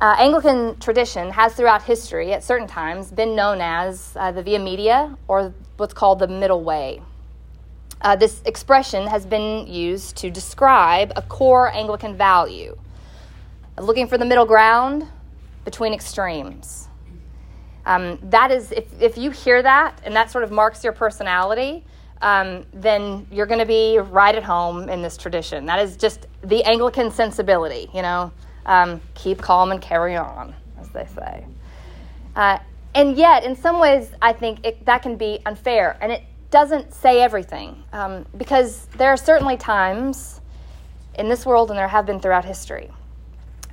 Uh, 0.00 0.16
Anglican 0.18 0.78
tradition 0.80 1.30
has 1.30 1.54
throughout 1.54 1.82
history, 1.82 2.32
at 2.32 2.42
certain 2.42 2.66
times, 2.66 3.10
been 3.10 3.34
known 3.34 3.60
as 3.60 4.12
uh, 4.16 4.32
the 4.32 4.42
Via 4.42 4.58
Media 4.58 5.16
or 5.28 5.54
what's 5.76 5.94
called 5.94 6.18
the 6.18 6.28
Middle 6.28 6.62
Way. 6.62 7.00
Uh, 8.00 8.14
this 8.14 8.42
expression 8.44 9.06
has 9.06 9.24
been 9.24 9.66
used 9.66 10.16
to 10.16 10.30
describe 10.30 11.12
a 11.16 11.22
core 11.22 11.72
Anglican 11.72 12.16
value, 12.16 12.76
looking 13.78 14.06
for 14.06 14.18
the 14.18 14.24
middle 14.24 14.46
ground 14.46 15.06
between 15.64 15.92
extremes. 15.92 16.88
Um, 17.86 18.18
that 18.22 18.50
is, 18.50 18.72
if, 18.72 18.86
if 19.00 19.18
you 19.18 19.30
hear 19.30 19.62
that 19.62 20.00
and 20.04 20.14
that 20.16 20.30
sort 20.30 20.44
of 20.44 20.50
marks 20.50 20.82
your 20.84 20.92
personality, 20.92 21.84
um, 22.22 22.64
then 22.72 23.26
you're 23.30 23.46
going 23.46 23.58
to 23.60 23.66
be 23.66 23.98
right 23.98 24.34
at 24.34 24.42
home 24.42 24.88
in 24.88 25.02
this 25.02 25.16
tradition. 25.16 25.66
That 25.66 25.78
is 25.78 25.96
just 25.96 26.26
the 26.42 26.64
Anglican 26.64 27.10
sensibility, 27.10 27.90
you 27.92 28.02
know. 28.02 28.32
Um, 28.64 29.02
keep 29.14 29.42
calm 29.42 29.72
and 29.72 29.82
carry 29.82 30.16
on, 30.16 30.54
as 30.80 30.88
they 30.88 31.06
say. 31.14 31.44
Uh, 32.34 32.58
and 32.94 33.16
yet, 33.16 33.44
in 33.44 33.54
some 33.54 33.78
ways, 33.78 34.10
I 34.22 34.32
think 34.32 34.64
it, 34.64 34.86
that 34.86 35.02
can 35.02 35.16
be 35.16 35.40
unfair, 35.44 35.98
and 36.00 36.10
it 36.10 36.22
doesn't 36.50 36.94
say 36.94 37.20
everything, 37.20 37.82
um, 37.92 38.24
because 38.38 38.86
there 38.96 39.10
are 39.10 39.16
certainly 39.16 39.58
times 39.58 40.40
in 41.18 41.28
this 41.28 41.44
world, 41.44 41.70
and 41.70 41.78
there 41.78 41.88
have 41.88 42.06
been 42.06 42.20
throughout 42.20 42.44
history, 42.44 42.90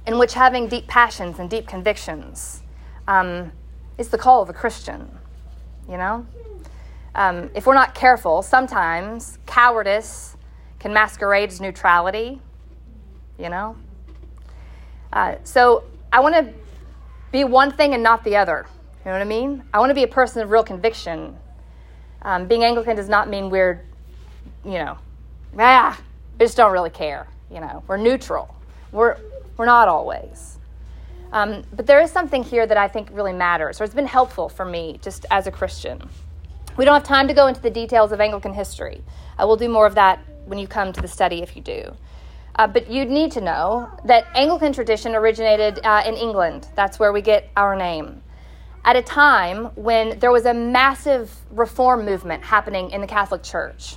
in 0.07 0.17
which 0.17 0.33
having 0.33 0.67
deep 0.67 0.87
passions 0.87 1.39
and 1.39 1.49
deep 1.49 1.67
convictions 1.67 2.61
um, 3.07 3.51
is 3.97 4.09
the 4.09 4.17
call 4.17 4.41
of 4.41 4.49
a 4.49 4.53
Christian, 4.53 5.09
you 5.89 5.97
know? 5.97 6.25
Um, 7.13 7.49
if 7.53 7.65
we're 7.65 7.75
not 7.75 7.93
careful, 7.93 8.41
sometimes 8.41 9.37
cowardice 9.45 10.37
can 10.79 10.93
masquerade 10.93 11.49
as 11.49 11.61
neutrality, 11.61 12.41
you 13.37 13.49
know? 13.49 13.75
Uh, 15.13 15.35
so 15.43 15.83
I 16.11 16.21
want 16.21 16.35
to 16.35 16.53
be 17.31 17.43
one 17.43 17.71
thing 17.71 17.93
and 17.93 18.01
not 18.01 18.23
the 18.23 18.35
other. 18.37 18.65
You 18.99 19.05
know 19.05 19.13
what 19.13 19.21
I 19.21 19.25
mean? 19.25 19.63
I 19.73 19.79
want 19.79 19.89
to 19.89 19.93
be 19.95 20.03
a 20.03 20.07
person 20.07 20.41
of 20.41 20.51
real 20.51 20.63
conviction. 20.63 21.35
Um, 22.21 22.47
being 22.47 22.63
Anglican 22.63 22.95
does 22.95 23.09
not 23.09 23.29
mean 23.29 23.49
we're, 23.49 23.83
you 24.63 24.73
know, 24.73 24.97
ah, 25.57 25.99
we 26.39 26.45
just 26.45 26.55
don't 26.55 26.71
really 26.71 26.89
care. 26.89 27.27
You 27.51 27.59
know, 27.59 27.83
we're 27.87 27.97
neutral. 27.97 28.55
We're, 28.91 29.17
we're 29.57 29.65
not 29.65 29.87
always. 29.87 30.59
Um, 31.31 31.63
but 31.73 31.87
there 31.87 32.01
is 32.01 32.11
something 32.11 32.43
here 32.43 32.67
that 32.67 32.77
I 32.77 32.87
think 32.87 33.09
really 33.11 33.33
matters, 33.33 33.79
or 33.79 33.85
it's 33.85 33.93
been 33.93 34.05
helpful 34.05 34.49
for 34.49 34.65
me 34.65 34.99
just 35.01 35.25
as 35.31 35.47
a 35.47 35.51
Christian. 35.51 36.09
We 36.77 36.85
don't 36.85 36.93
have 36.93 37.03
time 37.03 37.27
to 37.27 37.33
go 37.33 37.47
into 37.47 37.61
the 37.61 37.69
details 37.69 38.11
of 38.11 38.19
Anglican 38.19 38.53
history. 38.53 39.01
I 39.37 39.45
will 39.45 39.57
do 39.57 39.69
more 39.69 39.85
of 39.85 39.95
that 39.95 40.19
when 40.45 40.57
you 40.57 40.67
come 40.67 40.91
to 40.93 41.01
the 41.01 41.07
study 41.07 41.41
if 41.41 41.55
you 41.55 41.61
do. 41.61 41.95
Uh, 42.55 42.67
but 42.67 42.89
you'd 42.89 43.09
need 43.09 43.31
to 43.31 43.41
know 43.41 43.89
that 44.05 44.27
Anglican 44.35 44.73
tradition 44.73 45.15
originated 45.15 45.79
uh, 45.83 46.03
in 46.05 46.15
England. 46.15 46.67
That's 46.75 46.99
where 46.99 47.13
we 47.13 47.21
get 47.21 47.49
our 47.55 47.75
name. 47.75 48.21
At 48.83 48.95
a 48.95 49.01
time 49.01 49.65
when 49.75 50.19
there 50.19 50.31
was 50.31 50.45
a 50.45 50.53
massive 50.53 51.33
reform 51.51 52.03
movement 52.03 52.43
happening 52.43 52.91
in 52.91 52.99
the 52.99 53.07
Catholic 53.07 53.43
Church. 53.43 53.95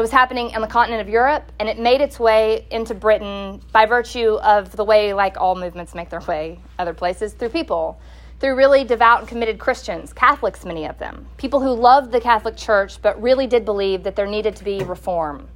It 0.00 0.02
was 0.02 0.12
happening 0.12 0.54
on 0.54 0.62
the 0.62 0.66
continent 0.66 1.02
of 1.02 1.10
Europe, 1.10 1.52
and 1.58 1.68
it 1.68 1.78
made 1.78 2.00
its 2.00 2.18
way 2.18 2.64
into 2.70 2.94
Britain 2.94 3.60
by 3.70 3.84
virtue 3.84 4.38
of 4.42 4.74
the 4.74 4.82
way, 4.82 5.12
like 5.12 5.36
all 5.36 5.54
movements 5.54 5.94
make 5.94 6.08
their 6.08 6.22
way 6.22 6.58
other 6.78 6.94
places, 6.94 7.34
through 7.34 7.50
people 7.50 8.00
through 8.38 8.56
really 8.56 8.82
devout 8.82 9.18
and 9.20 9.28
committed 9.28 9.58
Christians, 9.58 10.14
Catholics, 10.14 10.64
many 10.64 10.86
of 10.86 10.98
them, 10.98 11.26
people 11.36 11.60
who 11.60 11.74
loved 11.74 12.12
the 12.12 12.20
Catholic 12.22 12.56
Church 12.56 13.02
but 13.02 13.20
really 13.20 13.46
did 13.46 13.66
believe 13.66 14.02
that 14.04 14.16
there 14.16 14.26
needed 14.26 14.56
to 14.56 14.64
be 14.64 14.82
reform. 14.82 15.46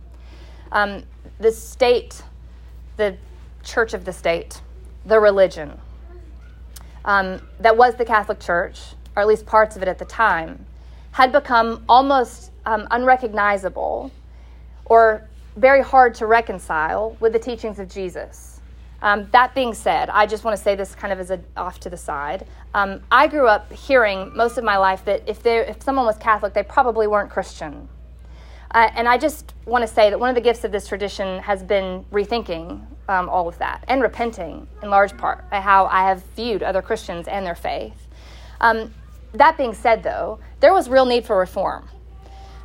Um, 0.73 1.05
the 1.39 1.51
state, 1.51 2.23
the 2.99 3.17
church 3.63 3.95
of 3.95 4.05
the 4.05 4.13
state, 4.13 4.61
the 5.07 5.19
religion 5.21 5.81
um, 7.07 7.41
that 7.61 7.79
was 7.79 7.95
the 7.95 8.05
Catholic 8.05 8.41
Church, 8.41 8.79
or 9.17 9.23
at 9.23 9.27
least 9.27 9.47
parts 9.47 9.75
of 9.75 9.81
it 9.81 9.89
at 9.89 9.99
the 9.99 10.05
time, 10.05 10.67
had 11.13 11.33
become 11.33 11.83
almost 11.89 12.51
um, 12.67 12.87
unrecognizable 12.91 14.13
or 14.87 15.29
very 15.57 15.83
hard 15.83 16.15
to 16.17 16.27
reconcile 16.27 17.17
with 17.21 17.33
the 17.33 17.39
teachings 17.39 17.79
of 17.79 17.89
Jesus. 17.89 18.61
Um, 19.03 19.29
that 19.33 19.55
being 19.55 19.75
said, 19.75 20.09
I 20.09 20.27
just 20.27 20.45
want 20.45 20.57
to 20.57 20.63
say 20.63 20.75
this 20.75 20.95
kind 20.95 21.13
of 21.13 21.21
as 21.21 21.31
a 21.31 21.39
off 21.57 21.79
to 21.81 21.91
the 21.91 21.97
side. 21.97 22.47
Um, 22.73 23.03
I 23.13 23.27
grew 23.27 23.47
up 23.47 23.71
hearing 23.71 24.35
most 24.35 24.57
of 24.57 24.65
my 24.65 24.79
life 24.79 25.05
that 25.05 25.23
if, 25.27 25.43
they, 25.43 25.59
if 25.59 25.83
someone 25.83 26.07
was 26.07 26.17
Catholic, 26.17 26.55
they 26.55 26.63
probably 26.63 27.07
weren't 27.07 27.31
Christian. 27.31 27.89
Uh, 28.71 28.91
and 28.95 29.07
I 29.07 29.19
just 29.19 29.55
want 29.67 29.83
to 29.83 29.89
say 29.89 30.11
that 30.11 30.19
one 30.19 30.31
of 30.31 30.35
the 30.35 30.41
gifts 30.41 30.65
of 30.65 30.73
this 30.73 30.89
tradition 30.89 31.41
has 31.43 31.63
been 31.63 32.05
rethinking 32.11 32.85
um, 33.09 33.29
all 33.29 33.47
of 33.47 33.59
that 33.59 33.85
and 33.89 34.03
repenting 34.03 34.67
in 34.83 34.91
large 34.91 35.17
part 35.17 35.45
how 35.53 35.87
I 35.87 36.09
have 36.09 36.25
viewed 36.35 36.63
other 36.63 36.83
Christians 36.83 37.29
and 37.29 37.47
their 37.47 37.55
faith. 37.55 38.09
Um, 38.61 38.93
that 39.35 39.59
being 39.59 39.75
said, 39.75 40.03
though, 40.03 40.39
there 40.61 40.73
was 40.73 40.89
real 40.89 41.05
need 41.05 41.25
for 41.27 41.39
reform. 41.39 41.89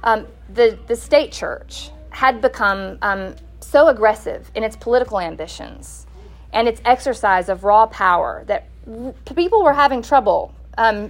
Um, 0.03 0.25
the, 0.53 0.79
the 0.87 0.95
state 0.95 1.31
church 1.31 1.91
had 2.19 2.41
become 2.41 2.97
um, 3.01 3.33
so 3.61 3.87
aggressive 3.87 4.51
in 4.53 4.61
its 4.61 4.75
political 4.75 5.21
ambitions 5.21 6.05
and 6.51 6.67
its 6.67 6.81
exercise 6.83 7.47
of 7.47 7.63
raw 7.63 7.85
power 7.85 8.43
that 8.47 8.67
people 9.37 9.63
were 9.63 9.71
having 9.71 10.01
trouble 10.01 10.53
um, 10.77 11.09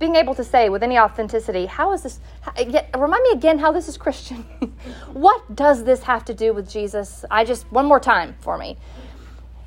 being 0.00 0.16
able 0.16 0.34
to 0.34 0.42
say 0.42 0.68
with 0.68 0.82
any 0.82 0.98
authenticity, 0.98 1.66
how 1.66 1.92
is 1.92 2.02
this? 2.02 2.18
How, 2.40 2.52
remind 2.98 3.22
me 3.22 3.30
again 3.30 3.60
how 3.60 3.70
this 3.70 3.86
is 3.86 3.96
Christian. 3.96 4.42
what 5.12 5.54
does 5.54 5.84
this 5.84 6.02
have 6.02 6.24
to 6.24 6.34
do 6.34 6.52
with 6.52 6.68
Jesus? 6.68 7.24
I 7.30 7.44
just, 7.44 7.64
one 7.70 7.86
more 7.86 8.00
time 8.00 8.34
for 8.40 8.58
me. 8.58 8.76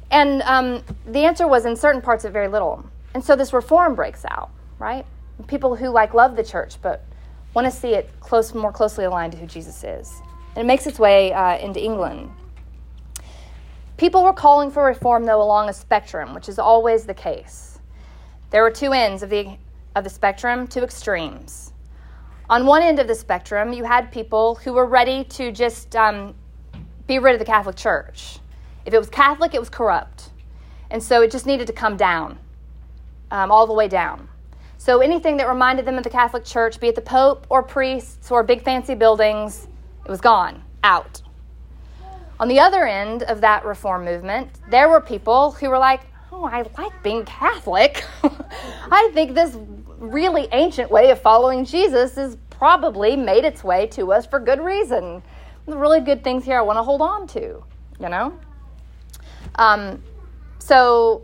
And 0.10 0.42
um, 0.42 0.84
the 1.06 1.20
answer 1.20 1.48
was 1.48 1.66
in 1.66 1.78
certain 1.78 2.02
parts 2.02 2.26
of 2.26 2.34
very 2.34 2.50
little. 2.50 2.86
And 3.14 3.24
so 3.24 3.38
this 3.38 3.54
reform 3.54 3.96
breaks 3.96 4.26
out, 4.26 4.50
right? 4.80 5.06
people 5.48 5.76
who 5.76 5.90
like 5.90 6.14
love 6.14 6.36
the 6.36 6.44
church 6.44 6.76
but 6.82 7.04
want 7.54 7.66
to 7.66 7.72
see 7.72 7.94
it 7.94 8.10
close, 8.20 8.54
more 8.54 8.72
closely 8.72 9.06
aligned 9.06 9.34
to 9.34 9.38
who 9.38 9.46
Jesus 9.46 9.84
is. 9.84 10.22
And 10.56 10.64
it 10.64 10.68
makes 10.68 10.88
its 10.88 11.00
way 11.00 11.34
uh, 11.34 11.58
into 11.58 11.84
England. 11.84 12.30
People 13.98 14.24
were 14.24 14.34
calling 14.34 14.72
for 14.72 14.86
reform, 14.86 15.26
though, 15.26 15.42
along 15.42 15.70
a 15.70 15.74
spectrum, 15.74 16.34
which 16.34 16.50
is 16.50 16.58
always 16.58 17.06
the 17.06 17.14
case. 17.14 17.80
There 18.50 18.64
were 18.64 18.72
two 18.72 18.94
ends 18.94 19.22
of 19.24 19.30
the, 19.30 19.58
of 19.96 20.04
the 20.04 20.10
spectrum, 20.10 20.68
two 20.68 20.82
extremes. 20.82 21.72
On 22.50 22.66
one 22.66 22.82
end 22.82 23.00
of 23.00 23.08
the 23.08 23.16
spectrum, 23.16 23.72
you 23.72 23.84
had 23.84 24.12
people 24.12 24.56
who 24.56 24.74
were 24.74 24.86
ready 24.86 25.24
to 25.26 25.52
just 25.52 25.96
um, 25.96 26.34
be 27.08 27.20
rid 27.20 27.34
of 27.34 27.40
the 27.40 27.46
Catholic 27.46 27.76
Church. 27.76 28.40
If 28.86 28.94
it 28.94 28.98
was 28.98 29.10
Catholic, 29.10 29.54
it 29.54 29.60
was 29.60 29.70
corrupt. 29.70 30.32
And 30.90 31.02
so 31.02 31.22
it 31.22 31.32
just 31.32 31.46
needed 31.46 31.68
to 31.68 31.74
come 31.74 31.96
down, 31.96 32.40
um, 33.30 33.52
all 33.52 33.68
the 33.68 33.74
way 33.74 33.88
down. 33.88 34.28
So 34.82 35.00
anything 35.00 35.38
that 35.38 35.48
reminded 35.48 35.86
them 35.86 36.00
of 36.00 36.04
the 36.04 36.10
Catholic 36.10 36.44
Church, 36.44 36.80
be 36.80 36.88
it 36.88 36.96
the 36.96 37.02
Pope 37.02 37.46
or 37.50 37.62
priests 37.62 38.32
or 38.32 38.42
big 38.42 38.64
fancy 38.64 38.96
buildings, 38.96 39.68
it 40.04 40.10
was 40.10 40.20
gone, 40.20 40.64
out. 40.84 41.22
On 42.40 42.48
the 42.48 42.60
other 42.60 42.88
end 42.88 43.22
of 43.22 43.42
that 43.42 43.64
reform 43.64 44.04
movement, 44.04 44.50
there 44.72 44.90
were 44.90 45.00
people 45.00 45.52
who 45.52 45.70
were 45.70 45.78
like, 45.78 46.02
oh, 46.32 46.46
I 46.46 46.64
like 46.80 47.04
being 47.04 47.26
Catholic. 47.26 48.04
I 48.92 49.12
think 49.14 49.36
this 49.36 49.56
really 50.00 50.48
ancient 50.52 50.90
way 50.90 51.12
of 51.12 51.22
following 51.22 51.64
Jesus 51.64 52.16
has 52.16 52.36
probably 52.50 53.16
made 53.16 53.46
its 53.46 53.64
way 53.64 53.86
to 53.86 54.12
us 54.12 54.26
for 54.26 54.40
good 54.40 54.60
reason. 54.60 55.22
The 55.68 55.78
really 55.78 56.00
good 56.00 56.24
things 56.24 56.44
here 56.44 56.58
I 56.58 56.64
want 56.64 56.78
to 56.78 56.84
hold 56.84 57.04
on 57.04 57.28
to, 57.28 57.64
you 58.00 58.10
know? 58.10 58.36
Um, 59.58 60.02
so 60.58 61.22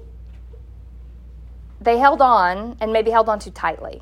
they 1.79 1.97
held 1.97 2.21
on 2.21 2.77
and 2.79 2.91
maybe 2.91 3.11
held 3.11 3.29
on 3.29 3.39
too 3.39 3.51
tightly. 3.51 4.01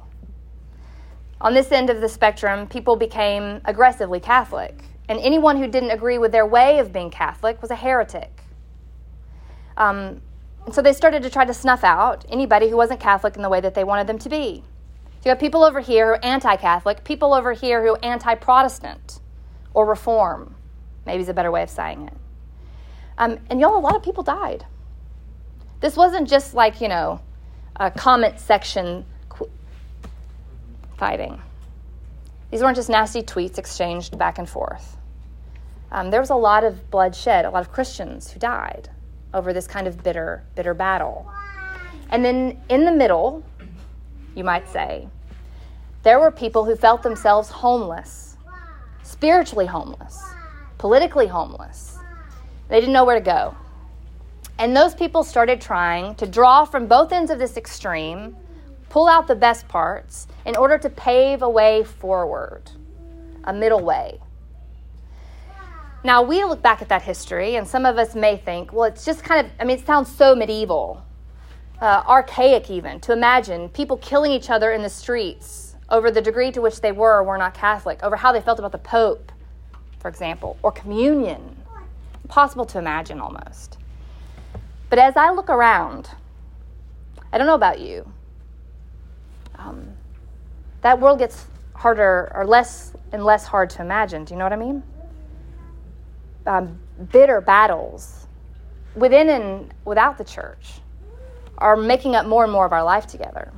On 1.42 1.54
this 1.54 1.72
end 1.72 1.90
of 1.90 2.02
the 2.02 2.10
spectrum, 2.10 2.68
people 2.68 2.96
became 2.96 3.62
aggressively 3.66 4.20
Catholic 4.20 4.84
and 5.08 5.20
anyone 5.20 5.58
who 5.58 5.68
didn't 5.68 5.92
agree 5.92 6.18
with 6.18 6.32
their 6.32 6.46
way 6.46 6.80
of 6.80 6.92
being 6.92 7.10
Catholic 7.10 7.62
was 7.62 7.72
a 7.72 7.76
heretic. 7.76 8.42
Um, 9.78 10.22
so 10.72 10.82
they 10.82 10.94
started 10.94 11.22
to 11.24 11.30
try 11.30 11.46
to 11.46 11.54
snuff 11.54 11.84
out 11.84 12.26
anybody 12.30 12.70
who 12.70 12.78
wasn't 12.78 13.00
Catholic 13.00 13.36
in 13.36 13.44
the 13.44 13.50
way 13.50 13.62
that 13.62 13.76
they 13.76 13.84
wanted 13.84 14.08
them 14.08 14.18
to 14.20 14.30
be. 14.30 14.64
You 15.24 15.30
have 15.30 15.40
people 15.40 15.64
over 15.64 15.80
here 15.80 16.06
who 16.08 16.12
are 16.14 16.26
anti 16.26 16.56
Catholic, 16.56 17.04
people 17.04 17.34
over 17.34 17.54
here 17.54 17.84
who 17.84 17.94
are 17.94 18.06
anti 18.06 18.36
Protestant 18.36 19.20
or 19.74 19.86
Reform, 19.86 20.56
maybe 21.06 21.22
is 21.22 21.30
a 21.30 21.34
better 21.34 21.52
way 21.52 21.64
of 21.64 21.70
saying 21.70 22.08
it. 22.08 22.14
Um, 23.18 23.40
and 23.50 23.60
y'all, 23.60 23.78
a 23.78 23.80
lot 23.80 23.96
of 23.96 24.04
people 24.04 24.24
died. 24.24 24.66
This 25.80 25.96
wasn't 25.98 26.30
just 26.30 26.54
like, 26.54 26.80
you 26.80 26.88
know, 26.88 27.22
comment 27.92 28.40
section 28.40 29.06
qu- 29.30 29.50
fighting. 30.98 31.42
These 32.52 32.62
weren't 32.62 32.76
just 32.76 32.90
nasty 32.90 33.22
tweets 33.22 33.58
exchanged 33.58 34.18
back 34.18 34.38
and 34.38 34.48
forth. 34.48 34.98
Um, 35.92 36.10
there 36.10 36.20
was 36.20 36.30
a 36.30 36.36
lot 36.36 36.64
of 36.64 36.90
bloodshed, 36.90 37.46
a 37.46 37.50
lot 37.50 37.62
of 37.62 37.72
Christians 37.72 38.32
who 38.32 38.40
died 38.40 38.90
over 39.34 39.54
this 39.54 39.68
kind 39.68 39.88
of 39.88 40.04
bitter, 40.04 40.44
bitter 40.56 40.74
battle. 40.74 41.30
And 42.10 42.24
then 42.24 42.62
in 42.70 42.86
the 42.86 42.92
middle, 42.92 43.44
you 44.36 44.44
might 44.44 44.70
say, 44.70 45.08
there 46.04 46.20
were 46.20 46.32
people 46.32 46.64
who 46.66 46.76
felt 46.76 47.04
themselves 47.04 47.50
homeless, 47.50 48.38
spiritually 49.04 49.66
homeless, 49.66 50.24
politically 50.78 51.28
homeless. 51.28 51.98
They 52.70 52.80
didn't 52.80 52.94
know 52.94 53.06
where 53.06 53.16
to 53.16 53.26
go. 53.26 53.56
And 54.58 54.76
those 54.76 54.96
people 54.96 55.24
started 55.24 55.60
trying 55.60 56.16
to 56.16 56.26
draw 56.26 56.66
from 56.66 56.88
both 56.88 57.12
ends 57.12 57.30
of 57.30 57.40
this 57.40 57.58
extreme 57.58 58.38
pull 58.90 59.10
out 59.10 59.28
the 59.28 59.36
best 59.36 59.68
parts 59.68 60.26
in 60.46 60.56
order 60.56 60.78
to 60.78 60.90
pave 60.90 61.42
a 61.42 61.50
way 61.50 61.84
forward, 61.84 62.72
a 63.44 63.52
middle 63.52 63.84
way. 63.84 64.22
Now, 66.02 66.22
we 66.22 66.44
look 66.46 66.62
back 66.62 66.82
at 66.82 66.88
that 66.90 67.02
history, 67.02 67.56
and 67.56 67.68
some 67.68 67.86
of 67.86 67.98
us 67.98 68.16
may 68.16 68.38
think, 68.38 68.72
well, 68.72 68.86
it's 68.86 69.04
just 69.04 69.22
kind 69.22 69.46
of, 69.46 69.52
I 69.60 69.66
mean, 69.66 69.80
it 69.80 69.86
sounds 69.86 70.16
so 70.16 70.34
medieval, 70.34 71.04
uh, 71.82 72.04
archaic 72.08 72.70
even, 72.70 73.02
to 73.02 73.12
imagine 73.12 73.68
people 73.70 73.98
killing 73.98 74.32
each 74.32 74.50
other 74.50 74.72
in 74.72 74.82
the 74.82 74.90
streets 74.90 75.76
over 75.90 76.10
the 76.10 76.22
degree 76.22 76.52
to 76.52 76.62
which 76.62 76.80
they 76.80 76.94
were 76.94 77.20
or 77.20 77.24
were 77.24 77.38
not 77.38 77.54
Catholic, 77.54 78.02
over 78.02 78.16
how 78.16 78.32
they 78.32 78.40
felt 78.40 78.60
about 78.60 78.72
the 78.72 78.78
Pope, 78.78 79.32
for 80.00 80.08
example, 80.08 80.58
or 80.64 80.72
communion. 80.72 81.58
Impossible 82.24 82.66
to 82.66 82.80
imagine 82.80 83.20
almost. 83.20 83.78
But 84.96 85.04
as 85.04 85.18
I 85.18 85.32
look 85.32 85.50
around, 85.50 86.10
I 87.34 87.38
don't 87.38 87.48
know 87.48 87.56
about 87.56 87.82
you, 87.82 88.10
um, 89.56 89.90
that 90.84 91.02
world 91.02 91.20
gets 91.20 91.48
harder 91.74 92.32
or 92.34 92.48
less 92.48 92.94
and 93.12 93.26
less 93.26 93.46
hard 93.46 93.70
to 93.72 93.82
imagine. 93.82 94.24
Do 94.24 94.34
you 94.34 94.38
know 94.38 94.46
what 94.46 94.54
I 94.54 94.56
mean? 94.56 94.84
Um, 96.48 96.80
bitter 97.12 97.42
battles 97.42 98.28
within 98.96 99.28
and 99.28 99.74
without 99.84 100.18
the 100.18 100.24
church 100.24 100.76
are 101.58 101.76
making 101.76 102.16
up 102.16 102.26
more 102.26 102.46
and 102.46 102.54
more 102.54 102.66
of 102.66 102.72
our 102.72 102.86
life 102.86 103.06
together. 103.06 103.52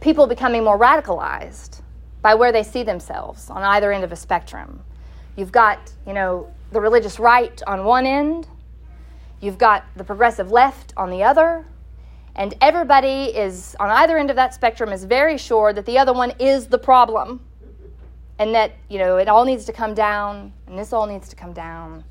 People 0.00 0.26
becoming 0.26 0.64
more 0.64 0.76
radicalized 0.76 1.82
by 2.20 2.34
where 2.34 2.50
they 2.50 2.64
see 2.64 2.82
themselves 2.82 3.48
on 3.48 3.62
either 3.62 3.92
end 3.92 4.02
of 4.02 4.10
a 4.10 4.16
spectrum. 4.16 4.82
You've 5.36 5.52
got, 5.52 5.78
you 6.04 6.14
know, 6.14 6.52
the 6.72 6.80
religious 6.80 7.20
right 7.20 7.62
on 7.68 7.84
one 7.84 8.06
end, 8.06 8.48
you've 9.40 9.58
got 9.58 9.84
the 9.96 10.04
progressive 10.04 10.50
left 10.50 10.92
on 10.96 11.10
the 11.10 11.22
other, 11.22 11.66
and 12.36 12.54
everybody 12.60 13.24
is 13.24 13.76
on 13.80 13.90
either 13.90 14.16
end 14.16 14.30
of 14.30 14.36
that 14.36 14.54
spectrum 14.54 14.90
is 14.90 15.04
very 15.04 15.36
sure 15.36 15.72
that 15.72 15.86
the 15.86 15.98
other 15.98 16.12
one 16.12 16.32
is 16.38 16.66
the 16.66 16.78
problem. 16.78 17.40
And 18.38 18.54
that 18.54 18.72
you 18.88 18.98
know 18.98 19.18
it 19.18 19.28
all 19.28 19.44
needs 19.44 19.66
to 19.66 19.72
come 19.72 19.92
down 19.92 20.54
and 20.66 20.78
this 20.78 20.94
all 20.94 21.06
needs 21.06 21.28
to 21.28 21.36
come 21.36 21.52
down. 21.52 22.04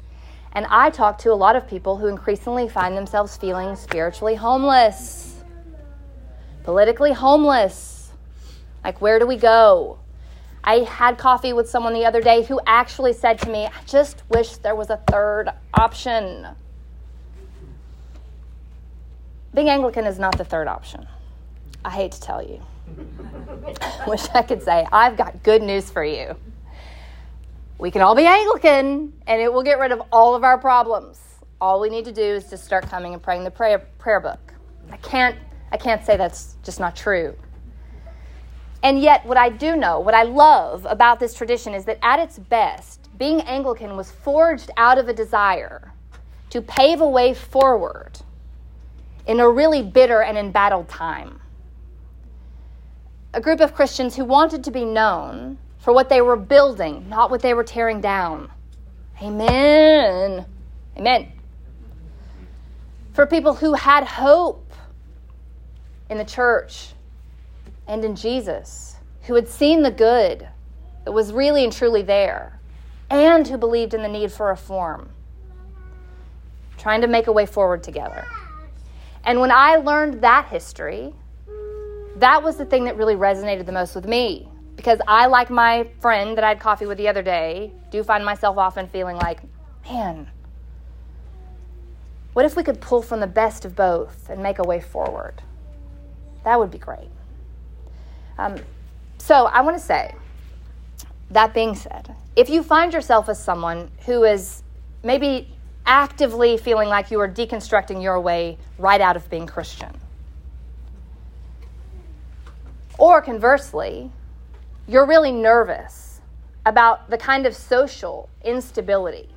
And 0.51 0.67
i 0.69 0.91
talk 0.91 1.17
to 1.19 1.31
a 1.31 1.33
lot 1.33 1.55
of 1.55 1.67
people 1.67 1.97
who 1.97 2.05
increasingly 2.05 2.69
find 2.69 2.95
themselves 2.95 3.35
feeling 3.35 3.75
spiritually 3.75 4.35
homeless 4.35 5.39
politically 6.69 7.11
homeless. 7.13 8.11
Like 8.83 9.01
where 9.01 9.17
do 9.17 9.25
we 9.25 9.37
go? 9.37 9.97
I 10.63 10.81
had 10.81 11.17
coffee 11.17 11.51
with 11.51 11.67
someone 11.67 11.93
the 11.93 12.05
other 12.05 12.21
day 12.21 12.43
who 12.43 12.59
actually 12.67 13.13
said 13.13 13.39
to 13.39 13.49
me 13.49 13.65
i 13.65 13.83
just 13.87 14.21
wish 14.29 14.57
there 14.57 14.75
was 14.75 14.91
a 14.91 14.97
third 15.09 15.49
option 15.73 16.45
being 19.53 19.69
Anglican 19.69 20.05
is 20.05 20.19
not 20.19 20.37
the 20.37 20.45
third 20.45 20.67
option. 20.67 21.07
I 21.83 21.89
hate 21.91 22.11
to 22.11 22.21
tell 22.21 22.41
you. 22.41 22.61
Wish 24.07 24.27
I 24.33 24.41
could 24.41 24.61
say, 24.61 24.85
I've 24.91 25.17
got 25.17 25.43
good 25.43 25.61
news 25.61 25.89
for 25.89 26.03
you. 26.03 26.35
We 27.77 27.91
can 27.91 28.01
all 28.01 28.15
be 28.15 28.25
Anglican 28.25 29.13
and 29.25 29.41
it 29.41 29.51
will 29.51 29.63
get 29.63 29.79
rid 29.79 29.91
of 29.91 30.01
all 30.11 30.35
of 30.35 30.43
our 30.43 30.57
problems. 30.57 31.19
All 31.61 31.79
we 31.79 31.89
need 31.89 32.05
to 32.05 32.11
do 32.11 32.21
is 32.21 32.49
just 32.49 32.65
start 32.65 32.87
coming 32.89 33.13
and 33.13 33.23
praying 33.23 33.43
the 33.43 33.51
prayer, 33.51 33.79
prayer 33.97 34.19
book. 34.19 34.53
I 34.91 34.97
can't, 34.97 35.35
I 35.71 35.77
can't 35.77 36.05
say 36.05 36.17
that's 36.17 36.55
just 36.63 36.79
not 36.79 36.95
true. 36.95 37.35
And 38.81 39.01
yet, 39.01 39.25
what 39.25 39.37
I 39.37 39.49
do 39.49 39.75
know, 39.75 39.99
what 39.99 40.13
I 40.13 40.23
love 40.23 40.85
about 40.89 41.19
this 41.19 41.33
tradition 41.33 41.73
is 41.73 41.83
that 41.85 41.99
at 42.01 42.19
its 42.19 42.39
best, 42.39 43.09
being 43.17 43.41
Anglican 43.41 43.97
was 43.97 44.09
forged 44.09 44.71
out 44.77 44.97
of 44.97 45.09
a 45.09 45.13
desire 45.13 45.91
to 46.49 46.61
pave 46.61 47.01
a 47.01 47.07
way 47.07 47.33
forward 47.33 48.19
in 49.29 49.39
a 49.39 49.47
really 49.47 49.83
bitter 49.83 50.23
and 50.23 50.39
embattled 50.39 50.89
time. 50.89 51.39
A 53.35 53.39
group 53.39 53.59
of 53.59 53.75
Christians 53.75 54.15
who 54.15 54.25
wanted 54.25 54.63
to 54.63 54.71
be 54.71 54.83
known 54.83 55.59
for 55.77 55.93
what 55.93 56.09
they 56.09 56.19
were 56.19 56.35
building, 56.35 57.07
not 57.07 57.29
what 57.29 57.43
they 57.43 57.53
were 57.53 57.63
tearing 57.63 58.01
down. 58.01 58.49
Amen. 59.21 60.47
Amen. 60.97 61.31
For 63.13 63.27
people 63.27 63.53
who 63.53 63.75
had 63.75 64.03
hope 64.03 64.73
in 66.09 66.17
the 66.17 66.25
church 66.25 66.93
and 67.87 68.03
in 68.03 68.15
Jesus, 68.15 68.95
who 69.21 69.35
had 69.35 69.47
seen 69.47 69.83
the 69.83 69.91
good 69.91 70.49
that 71.05 71.11
was 71.11 71.31
really 71.31 71.63
and 71.63 71.71
truly 71.71 72.01
there, 72.01 72.59
and 73.11 73.47
who 73.47 73.59
believed 73.59 73.93
in 73.93 74.01
the 74.01 74.09
need 74.09 74.31
for 74.31 74.47
reform, 74.47 75.11
trying 76.79 77.01
to 77.01 77.07
make 77.07 77.27
a 77.27 77.31
way 77.31 77.45
forward 77.45 77.83
together. 77.83 78.25
And 79.23 79.39
when 79.39 79.51
I 79.51 79.75
learned 79.75 80.21
that 80.21 80.47
history, 80.47 81.13
that 82.15 82.43
was 82.43 82.57
the 82.57 82.65
thing 82.65 82.85
that 82.85 82.97
really 82.97 83.15
resonated 83.15 83.65
the 83.65 83.71
most 83.71 83.95
with 83.95 84.07
me. 84.07 84.47
Because 84.75 84.99
I, 85.07 85.25
like 85.27 85.49
my 85.49 85.89
friend 85.99 86.37
that 86.37 86.43
I 86.43 86.49
had 86.49 86.59
coffee 86.59 86.85
with 86.85 86.97
the 86.97 87.07
other 87.07 87.21
day, 87.21 87.73
do 87.91 88.01
find 88.03 88.23
myself 88.23 88.57
often 88.57 88.87
feeling 88.87 89.17
like, 89.17 89.41
man, 89.89 90.27
what 92.33 92.45
if 92.45 92.55
we 92.55 92.63
could 92.63 92.79
pull 92.79 93.01
from 93.01 93.19
the 93.19 93.27
best 93.27 93.65
of 93.65 93.75
both 93.75 94.29
and 94.29 94.41
make 94.41 94.59
a 94.59 94.63
way 94.63 94.79
forward? 94.79 95.41
That 96.45 96.57
would 96.59 96.71
be 96.71 96.77
great. 96.77 97.09
Um, 98.37 98.55
so 99.17 99.45
I 99.45 99.61
want 99.61 99.77
to 99.77 99.83
say, 99.83 100.15
that 101.31 101.53
being 101.53 101.75
said, 101.75 102.15
if 102.35 102.49
you 102.49 102.63
find 102.63 102.93
yourself 102.93 103.27
as 103.29 103.43
someone 103.43 103.91
who 104.05 104.23
is 104.23 104.63
maybe 105.03 105.53
actively 105.89 106.55
feeling 106.55 106.87
like 106.87 107.09
you 107.09 107.19
are 107.19 107.27
deconstructing 107.27 108.01
your 108.01 108.21
way 108.21 108.55
right 108.77 109.01
out 109.01 109.15
of 109.15 109.27
being 109.27 109.47
Christian. 109.47 109.89
Or 112.99 113.23
conversely, 113.23 114.11
you're 114.87 115.07
really 115.07 115.31
nervous 115.31 116.21
about 116.67 117.09
the 117.09 117.17
kind 117.17 117.47
of 117.47 117.55
social 117.55 118.29
instability 118.45 119.29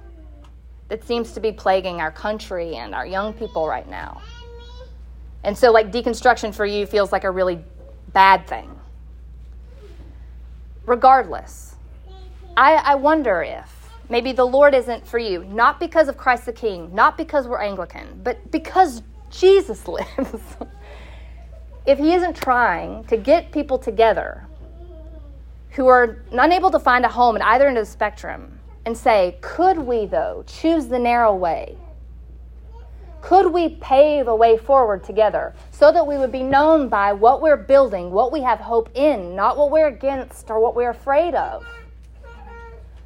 that 0.88 1.02
seems 1.04 1.32
to 1.32 1.40
be 1.40 1.52
plaguing 1.52 2.02
our 2.02 2.12
country 2.12 2.76
and 2.76 2.94
our 2.94 3.06
young 3.06 3.32
people 3.32 3.66
right 3.66 3.88
now. 3.88 4.20
And 5.44 5.56
so, 5.56 5.72
like, 5.72 5.90
deconstruction 5.90 6.54
for 6.54 6.66
you 6.66 6.84
feels 6.84 7.12
like 7.12 7.24
a 7.24 7.30
really 7.30 7.64
bad 8.12 8.46
thing. 8.46 8.78
Regardless, 10.84 11.76
I, 12.58 12.74
I 12.74 12.94
wonder 12.96 13.42
if 13.42 13.81
maybe 14.12 14.32
the 14.32 14.44
Lord 14.44 14.74
isn't 14.74 15.06
for 15.06 15.18
you, 15.18 15.42
not 15.44 15.80
because 15.80 16.06
of 16.06 16.18
Christ 16.18 16.44
the 16.44 16.52
King, 16.52 16.94
not 16.94 17.16
because 17.16 17.48
we're 17.48 17.62
Anglican, 17.62 18.20
but 18.22 18.52
because 18.52 19.02
Jesus 19.30 19.88
lives. 19.96 20.56
if 21.86 21.98
He 21.98 22.12
isn't 22.12 22.36
trying 22.36 23.04
to 23.04 23.16
get 23.16 23.50
people 23.50 23.78
together 23.78 24.46
who 25.70 25.86
are 25.86 26.22
unable 26.30 26.70
to 26.70 26.78
find 26.78 27.06
a 27.06 27.08
home 27.08 27.36
at 27.36 27.42
either 27.42 27.66
end 27.66 27.78
of 27.78 27.86
the 27.86 27.90
spectrum 27.90 28.60
and 28.84 28.96
say, 28.96 29.38
could 29.40 29.78
we, 29.78 30.04
though, 30.04 30.44
choose 30.46 30.86
the 30.88 30.98
narrow 30.98 31.34
way? 31.34 31.78
Could 33.22 33.50
we 33.50 33.76
pave 33.76 34.28
a 34.28 34.36
way 34.36 34.58
forward 34.58 35.04
together 35.04 35.54
so 35.70 35.90
that 35.90 36.06
we 36.06 36.18
would 36.18 36.32
be 36.32 36.42
known 36.42 36.88
by 36.90 37.14
what 37.14 37.40
we're 37.40 37.56
building, 37.56 38.10
what 38.10 38.30
we 38.30 38.42
have 38.42 38.58
hope 38.58 38.90
in, 38.94 39.34
not 39.34 39.56
what 39.56 39.70
we're 39.70 39.86
against 39.86 40.50
or 40.50 40.60
what 40.60 40.74
we're 40.74 40.90
afraid 40.90 41.34
of, 41.34 41.64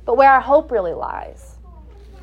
but 0.06 0.16
where 0.16 0.32
our 0.32 0.40
hope 0.40 0.70
really 0.70 0.94
lies? 0.94 1.56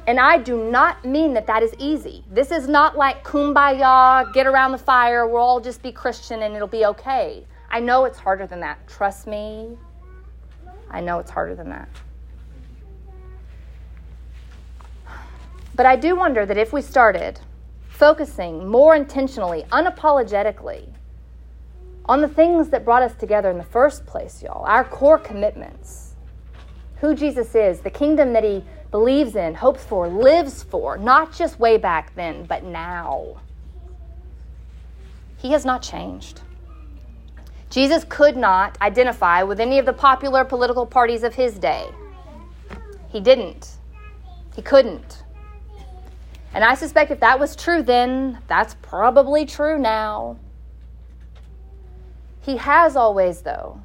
And 0.07 0.19
I 0.19 0.37
do 0.37 0.57
not 0.69 1.05
mean 1.05 1.33
that 1.33 1.47
that 1.47 1.63
is 1.63 1.73
easy. 1.77 2.25
This 2.31 2.51
is 2.51 2.67
not 2.67 2.97
like 2.97 3.23
kumbaya, 3.23 4.33
get 4.33 4.47
around 4.47 4.71
the 4.71 4.77
fire, 4.77 5.27
we'll 5.27 5.41
all 5.41 5.59
just 5.61 5.83
be 5.83 5.91
Christian 5.91 6.41
and 6.41 6.55
it'll 6.55 6.67
be 6.67 6.85
okay. 6.85 7.45
I 7.69 7.79
know 7.79 8.05
it's 8.05 8.19
harder 8.19 8.47
than 8.47 8.59
that. 8.61 8.85
Trust 8.87 9.27
me. 9.27 9.77
I 10.89 11.01
know 11.01 11.19
it's 11.19 11.31
harder 11.31 11.55
than 11.55 11.69
that. 11.69 11.89
But 15.75 15.85
I 15.85 15.95
do 15.95 16.15
wonder 16.15 16.45
that 16.45 16.57
if 16.57 16.71
we 16.71 16.81
started 16.81 17.39
focusing 17.87 18.67
more 18.67 18.95
intentionally, 18.95 19.65
unapologetically, 19.71 20.89
on 22.05 22.21
the 22.21 22.27
things 22.27 22.69
that 22.69 22.83
brought 22.83 23.01
us 23.01 23.15
together 23.15 23.49
in 23.49 23.57
the 23.57 23.63
first 23.63 24.05
place, 24.05 24.43
y'all, 24.43 24.65
our 24.65 24.83
core 24.83 25.17
commitments, 25.17 26.12
who 27.03 27.13
Jesus 27.13 27.53
is, 27.53 27.81
the 27.81 27.89
kingdom 27.89 28.31
that 28.31 28.45
he 28.45 28.63
believes 28.89 29.35
in, 29.35 29.53
hopes 29.55 29.83
for, 29.83 30.07
lives 30.07 30.63
for, 30.63 30.97
not 30.97 31.33
just 31.33 31.59
way 31.59 31.77
back 31.77 32.15
then, 32.15 32.45
but 32.45 32.63
now. 32.63 33.41
He 35.37 35.51
has 35.51 35.65
not 35.65 35.81
changed. 35.81 36.39
Jesus 37.69 38.05
could 38.07 38.37
not 38.37 38.77
identify 38.81 39.43
with 39.43 39.59
any 39.59 39.79
of 39.79 39.85
the 39.85 39.91
popular 39.91 40.45
political 40.45 40.85
parties 40.85 41.23
of 41.23 41.35
his 41.35 41.59
day. 41.59 41.89
He 43.09 43.19
didn't. 43.19 43.71
He 44.55 44.61
couldn't. 44.61 45.23
And 46.53 46.63
I 46.63 46.73
suspect 46.73 47.11
if 47.11 47.19
that 47.19 47.37
was 47.37 47.57
true 47.57 47.83
then, 47.83 48.39
that's 48.47 48.77
probably 48.81 49.45
true 49.45 49.77
now. 49.77 50.37
He 52.43 52.55
has 52.55 52.95
always, 52.95 53.41
though, 53.41 53.81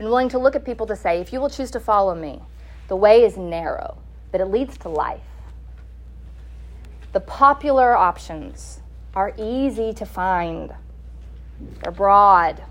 been 0.00 0.08
willing 0.08 0.30
to 0.30 0.38
look 0.38 0.56
at 0.56 0.64
people 0.64 0.86
to 0.86 0.96
say, 0.96 1.20
if 1.20 1.30
you 1.30 1.38
will 1.38 1.50
choose 1.50 1.70
to 1.70 1.78
follow 1.78 2.14
me, 2.14 2.40
the 2.88 2.96
way 2.96 3.22
is 3.22 3.36
narrow, 3.36 3.98
but 4.32 4.40
it 4.40 4.46
leads 4.46 4.78
to 4.78 4.88
life. 4.88 5.20
The 7.12 7.20
popular 7.20 7.94
options 7.94 8.80
are 9.14 9.34
easy 9.36 9.92
to 9.92 10.06
find, 10.06 10.72
they're 11.82 11.92
broad. 11.92 12.62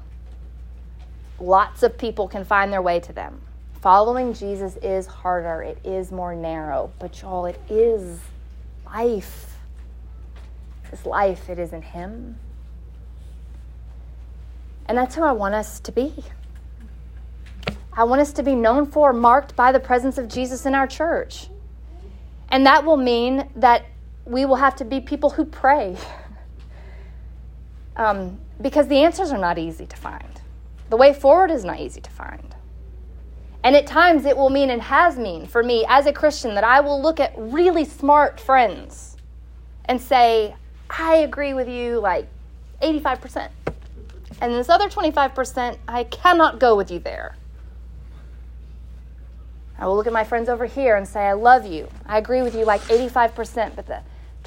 Lots 1.40 1.84
of 1.84 2.00
people 2.00 2.28
can 2.28 2.44
find 2.44 2.74
their 2.74 2.82
way 2.82 3.00
to 3.00 3.14
them. 3.14 3.40
Following 3.80 4.34
Jesus 4.34 4.78
is 4.78 5.06
harder, 5.06 5.62
it 5.62 5.78
is 5.84 6.12
more 6.12 6.34
narrow, 6.34 6.92
but 6.98 7.22
y'all, 7.22 7.46
it 7.46 7.62
is 7.70 8.22
life. 8.88 9.56
This 10.90 11.06
life, 11.06 11.48
it 11.48 11.60
is 11.60 11.74
in 11.74 11.84
Him. 11.84 12.40
And 14.88 14.98
that's 14.98 15.14
who 15.14 15.22
I 15.22 15.34
want 15.34 15.54
us 15.54 15.80
to 15.82 15.92
be. 15.92 16.12
I 18.00 18.04
want 18.06 18.22
us 18.22 18.32
to 18.32 18.44
be 18.44 18.56
known 18.56 18.86
for, 18.86 19.12
marked 19.12 19.58
by 19.58 19.74
the 19.74 19.80
presence 19.82 20.18
of 20.18 20.30
Jesus 20.30 20.66
in 20.66 20.74
our 20.74 20.88
church. 20.88 21.50
And 22.48 22.66
that 22.66 22.86
will 22.86 22.96
mean 22.96 23.50
that 23.58 23.88
we 24.24 24.46
will 24.46 24.56
have 24.56 24.78
to 24.78 24.86
be 24.86 25.02
people 25.02 25.32
who 25.32 25.44
pray. 25.44 25.98
um, 27.98 28.40
because 28.62 28.88
the 28.88 29.04
answers 29.04 29.34
are 29.34 29.38
not 29.38 29.58
easy 29.58 29.86
to 29.86 29.98
find, 29.98 30.40
the 30.90 30.96
way 30.96 31.14
forward 31.14 31.52
is 31.52 31.66
not 31.66 31.82
easy 31.82 32.00
to 32.00 32.10
find. 32.10 32.56
And 33.66 33.76
at 33.76 33.86
times 33.86 34.24
it 34.24 34.38
will 34.38 34.50
mean 34.50 34.70
and 34.70 34.82
has 34.84 35.18
mean 35.18 35.46
for 35.46 35.62
me 35.62 35.86
as 35.90 36.06
a 36.06 36.14
Christian 36.14 36.56
that 36.56 36.64
I 36.64 36.80
will 36.80 37.02
look 37.02 37.20
at 37.20 37.34
really 37.36 37.84
smart 37.84 38.40
friends 38.40 39.18
and 39.84 40.02
say, 40.02 40.56
I 40.90 41.16
agree 41.18 41.54
with 41.54 41.68
you 41.68 42.00
like 42.00 42.30
85%. 42.82 43.50
And 44.40 44.54
this 44.54 44.70
other 44.70 44.88
25%, 44.88 45.78
I 45.86 46.06
cannot 46.06 46.62
go 46.62 46.78
with 46.78 46.92
you 46.92 47.00
there. 47.00 47.36
I 49.80 49.88
will 49.88 49.96
look 49.96 50.08
at 50.08 50.14
my 50.14 50.26
friends 50.26 50.50
over 50.50 50.66
here 50.66 50.98
and 50.98 51.08
say, 51.08 51.22
I 51.22 51.34
love 51.34 51.66
you. 51.66 51.88
I 52.06 52.18
agree 52.18 52.42
with 52.42 52.54
you 52.54 52.66
like 52.66 52.82
85%, 52.82 53.78
but 53.78 53.88
the, 53.88 54.02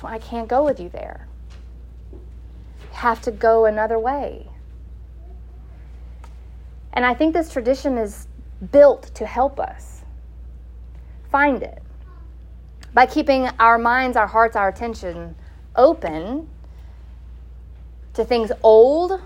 I 0.04 0.18
can't 0.18 0.46
go 0.46 0.62
with 0.62 0.78
you 0.78 0.90
there. 0.90 1.26
You 2.12 2.18
have 2.92 3.22
to 3.22 3.30
go 3.30 3.64
another 3.64 3.98
way. 3.98 4.48
And 6.92 7.06
I 7.06 7.14
think 7.14 7.32
this 7.32 7.50
tradition 7.50 7.96
is 7.96 8.26
built 8.70 9.14
to 9.14 9.24
help 9.24 9.58
us 9.58 10.02
find 11.30 11.62
it. 11.62 11.82
By 12.92 13.06
keeping 13.06 13.48
our 13.58 13.78
minds, 13.78 14.18
our 14.18 14.26
hearts, 14.26 14.54
our 14.54 14.68
attention 14.68 15.34
open 15.74 16.50
to 18.12 18.24
things 18.24 18.52
old, 18.62 19.18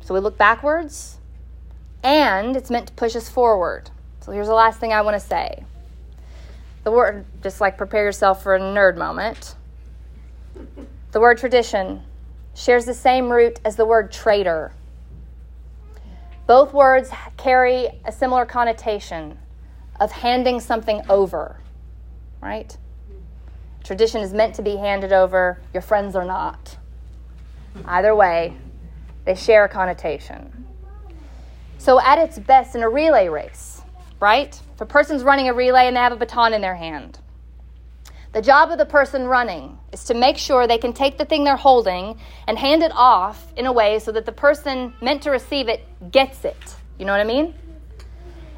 so 0.00 0.14
we 0.14 0.20
look 0.20 0.38
backwards, 0.38 1.18
and 2.02 2.56
it's 2.56 2.70
meant 2.70 2.86
to 2.86 2.92
push 2.94 3.14
us 3.14 3.28
forward. 3.28 3.90
So 4.24 4.32
here's 4.32 4.46
the 4.46 4.54
last 4.54 4.80
thing 4.80 4.94
I 4.94 5.02
want 5.02 5.20
to 5.20 5.26
say. 5.26 5.64
The 6.82 6.90
word, 6.90 7.26
just 7.42 7.60
like 7.60 7.76
prepare 7.76 8.04
yourself 8.04 8.42
for 8.42 8.54
a 8.54 8.58
nerd 8.58 8.96
moment. 8.96 9.54
The 11.12 11.20
word 11.20 11.36
tradition 11.36 12.02
shares 12.54 12.86
the 12.86 12.94
same 12.94 13.30
root 13.30 13.60
as 13.66 13.76
the 13.76 13.84
word 13.84 14.10
traitor. 14.10 14.72
Both 16.46 16.72
words 16.72 17.10
carry 17.36 18.00
a 18.06 18.10
similar 18.10 18.46
connotation 18.46 19.36
of 20.00 20.10
handing 20.10 20.58
something 20.58 21.02
over, 21.10 21.60
right? 22.40 22.74
Tradition 23.82 24.22
is 24.22 24.32
meant 24.32 24.54
to 24.54 24.62
be 24.62 24.76
handed 24.76 25.12
over, 25.12 25.60
your 25.74 25.82
friends 25.82 26.16
are 26.16 26.24
not. 26.24 26.78
Either 27.84 28.14
way, 28.16 28.56
they 29.26 29.34
share 29.34 29.64
a 29.64 29.68
connotation. 29.68 30.64
So, 31.76 32.00
at 32.00 32.18
its 32.18 32.38
best, 32.38 32.74
in 32.74 32.82
a 32.82 32.88
relay 32.88 33.28
race, 33.28 33.73
right? 34.24 34.58
If 34.74 34.80
a 34.80 34.86
person's 34.86 35.22
running 35.22 35.50
a 35.50 35.52
relay 35.52 35.86
and 35.86 35.94
they 35.94 36.00
have 36.00 36.10
a 36.10 36.16
baton 36.16 36.54
in 36.54 36.62
their 36.62 36.74
hand, 36.74 37.18
the 38.32 38.40
job 38.40 38.70
of 38.70 38.78
the 38.78 38.86
person 38.86 39.26
running 39.28 39.78
is 39.92 40.04
to 40.04 40.14
make 40.14 40.38
sure 40.38 40.66
they 40.66 40.78
can 40.78 40.94
take 40.94 41.18
the 41.18 41.26
thing 41.26 41.44
they're 41.44 41.56
holding 41.56 42.18
and 42.48 42.58
hand 42.58 42.82
it 42.82 42.90
off 42.94 43.52
in 43.54 43.66
a 43.66 43.72
way 43.72 43.98
so 43.98 44.10
that 44.12 44.24
the 44.24 44.32
person 44.32 44.94
meant 45.02 45.22
to 45.24 45.30
receive 45.30 45.68
it 45.68 45.86
gets 46.10 46.46
it. 46.46 46.74
You 46.98 47.04
know 47.04 47.12
what 47.12 47.20
I 47.20 47.24
mean? 47.24 47.54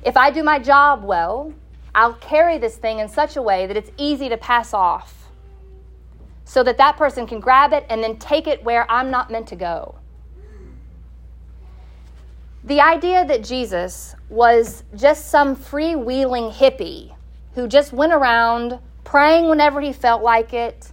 If 0.05 0.17
I 0.17 0.31
do 0.31 0.45
my 0.45 0.61
job 0.61 1.03
well, 1.03 1.53
I'll 1.97 2.15
carry 2.15 2.59
this 2.59 2.77
thing 2.77 3.01
in 3.01 3.09
such 3.09 3.37
a 3.37 3.43
way 3.43 3.67
that 3.67 3.77
it's 3.77 3.91
easy 3.99 4.29
to 4.29 4.37
pass 4.37 4.73
off 4.73 5.31
so 6.45 6.63
that 6.63 6.79
that 6.79 6.97
person 6.97 7.27
can 7.27 7.41
grab 7.41 7.73
it 7.73 7.85
and 7.91 8.05
then 8.05 8.19
take 8.19 8.47
it 8.47 8.63
where 8.63 8.89
I'm 8.89 9.11
not 9.11 9.33
meant 9.33 9.49
to 9.49 9.57
go. 9.57 9.97
The 12.67 12.81
idea 12.81 13.25
that 13.25 13.45
Jesus 13.45 14.17
was 14.29 14.83
just 14.97 15.31
some 15.31 15.55
freewheeling 15.55 16.53
hippie 16.53 17.15
who 17.55 17.69
just 17.69 17.93
went 17.93 18.13
around 18.13 18.81
praying 19.05 19.49
whenever 19.49 19.81
he 19.81 19.93
felt 19.93 20.21
like 20.21 20.53
it, 20.53 20.91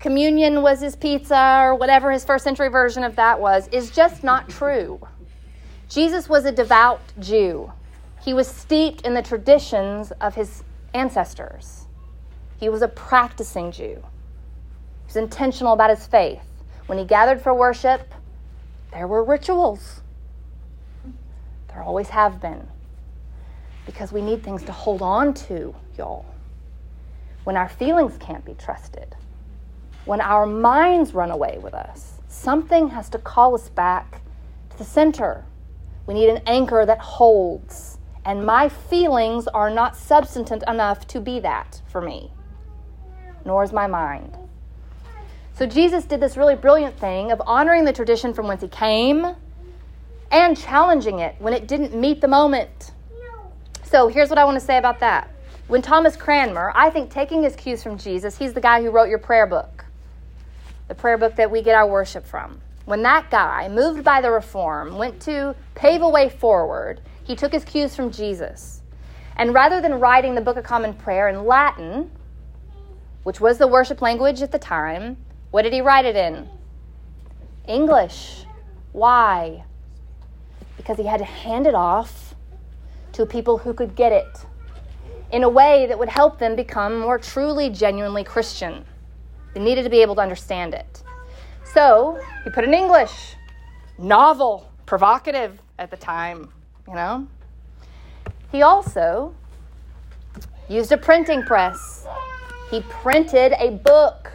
communion 0.00 0.62
was 0.62 0.80
his 0.80 0.96
pizza, 0.96 1.60
or 1.62 1.76
whatever 1.76 2.10
his 2.10 2.24
first 2.24 2.42
century 2.42 2.68
version 2.68 3.04
of 3.04 3.14
that 3.14 3.40
was, 3.40 3.68
is 3.68 3.92
just 3.92 4.24
not 4.24 4.48
true. 4.48 5.00
Jesus 5.88 6.28
was 6.28 6.44
a 6.44 6.50
devout 6.50 7.00
Jew. 7.20 7.72
He 8.20 8.34
was 8.34 8.48
steeped 8.48 9.02
in 9.02 9.14
the 9.14 9.22
traditions 9.22 10.10
of 10.20 10.34
his 10.34 10.64
ancestors. 10.92 11.86
He 12.58 12.68
was 12.68 12.82
a 12.82 12.88
practicing 12.88 13.70
Jew. 13.70 14.02
He 14.02 15.06
was 15.06 15.16
intentional 15.16 15.72
about 15.72 15.90
his 15.90 16.04
faith. 16.04 16.42
When 16.86 16.98
he 16.98 17.04
gathered 17.04 17.40
for 17.40 17.54
worship, 17.54 18.12
there 18.92 19.06
were 19.06 19.22
rituals. 19.22 20.00
There 21.76 21.84
always 21.84 22.08
have 22.08 22.40
been. 22.40 22.66
Because 23.84 24.10
we 24.10 24.20
need 24.20 24.42
things 24.42 24.64
to 24.64 24.72
hold 24.72 25.02
on 25.02 25.32
to, 25.34 25.76
y'all 25.96 26.24
when 27.46 27.56
our 27.56 27.68
feelings 27.68 28.16
can't 28.18 28.44
be 28.44 28.54
trusted, 28.54 29.14
when 30.04 30.20
our 30.20 30.46
minds 30.46 31.14
run 31.14 31.30
away 31.30 31.58
with 31.62 31.74
us, 31.74 32.14
something 32.26 32.88
has 32.88 33.08
to 33.08 33.18
call 33.18 33.54
us 33.54 33.68
back 33.68 34.20
to 34.70 34.78
the 34.78 34.82
center. 34.84 35.44
We 36.08 36.14
need 36.14 36.28
an 36.28 36.42
anchor 36.44 36.84
that 36.84 36.98
holds. 36.98 37.98
And 38.24 38.44
my 38.44 38.68
feelings 38.68 39.46
are 39.46 39.70
not 39.70 39.96
substantive 39.96 40.64
enough 40.66 41.06
to 41.06 41.20
be 41.20 41.38
that 41.38 41.80
for 41.86 42.00
me, 42.00 42.32
nor 43.44 43.62
is 43.62 43.72
my 43.72 43.86
mind. 43.86 44.36
So 45.52 45.66
Jesus 45.66 46.04
did 46.04 46.18
this 46.18 46.36
really 46.36 46.56
brilliant 46.56 46.98
thing 46.98 47.30
of 47.30 47.40
honoring 47.46 47.84
the 47.84 47.92
tradition 47.92 48.34
from 48.34 48.48
whence 48.48 48.62
he 48.62 48.68
came 48.68 49.36
and 50.30 50.56
challenging 50.56 51.20
it 51.20 51.36
when 51.38 51.52
it 51.52 51.68
didn't 51.68 51.94
meet 51.94 52.20
the 52.20 52.28
moment. 52.28 52.92
So 53.84 54.08
here's 54.08 54.28
what 54.28 54.38
I 54.38 54.44
want 54.44 54.58
to 54.58 54.64
say 54.64 54.78
about 54.78 55.00
that. 55.00 55.30
When 55.68 55.82
Thomas 55.82 56.16
Cranmer, 56.16 56.72
I 56.74 56.90
think 56.90 57.10
taking 57.10 57.42
his 57.42 57.56
cues 57.56 57.82
from 57.82 57.98
Jesus, 57.98 58.36
he's 58.38 58.52
the 58.52 58.60
guy 58.60 58.82
who 58.82 58.90
wrote 58.90 59.08
your 59.08 59.18
prayer 59.18 59.46
book, 59.46 59.84
the 60.88 60.94
prayer 60.94 61.18
book 61.18 61.36
that 61.36 61.50
we 61.50 61.62
get 61.62 61.74
our 61.74 61.86
worship 61.86 62.26
from. 62.26 62.60
When 62.84 63.02
that 63.02 63.30
guy, 63.30 63.68
moved 63.68 64.04
by 64.04 64.20
the 64.20 64.30
reform, 64.30 64.96
went 64.96 65.20
to 65.22 65.56
pave 65.74 66.02
a 66.02 66.08
way 66.08 66.28
forward, 66.28 67.00
he 67.24 67.34
took 67.34 67.52
his 67.52 67.64
cues 67.64 67.96
from 67.96 68.12
Jesus. 68.12 68.82
And 69.36 69.52
rather 69.52 69.80
than 69.80 69.98
writing 69.98 70.34
the 70.34 70.40
Book 70.40 70.56
of 70.56 70.64
Common 70.64 70.94
Prayer 70.94 71.28
in 71.28 71.44
Latin, 71.44 72.10
which 73.24 73.40
was 73.40 73.58
the 73.58 73.66
worship 73.66 74.00
language 74.00 74.40
at 74.40 74.52
the 74.52 74.58
time, 74.58 75.16
what 75.50 75.62
did 75.62 75.72
he 75.72 75.80
write 75.80 76.04
it 76.04 76.14
in? 76.14 76.48
English. 77.66 78.44
Why? 78.92 79.64
Because 80.86 80.98
he 80.98 81.06
had 81.08 81.18
to 81.18 81.24
hand 81.24 81.66
it 81.66 81.74
off 81.74 82.36
to 83.10 83.26
people 83.26 83.58
who 83.58 83.74
could 83.74 83.96
get 83.96 84.12
it 84.12 84.46
in 85.32 85.42
a 85.42 85.48
way 85.48 85.86
that 85.86 85.98
would 85.98 86.08
help 86.08 86.38
them 86.38 86.54
become 86.54 87.00
more 87.00 87.18
truly, 87.18 87.70
genuinely 87.70 88.22
Christian. 88.22 88.84
They 89.52 89.58
needed 89.58 89.82
to 89.82 89.90
be 89.90 90.00
able 90.00 90.14
to 90.14 90.20
understand 90.20 90.74
it. 90.74 91.02
So 91.64 92.22
he 92.44 92.50
put 92.50 92.62
in 92.62 92.72
English, 92.72 93.34
novel, 93.98 94.70
provocative 94.86 95.60
at 95.80 95.90
the 95.90 95.96
time, 95.96 96.52
you 96.86 96.94
know. 96.94 97.26
He 98.52 98.62
also 98.62 99.34
used 100.68 100.92
a 100.92 100.96
printing 100.96 101.42
press. 101.42 102.06
He 102.70 102.82
printed 102.82 103.54
a 103.58 103.70
book 103.70 104.30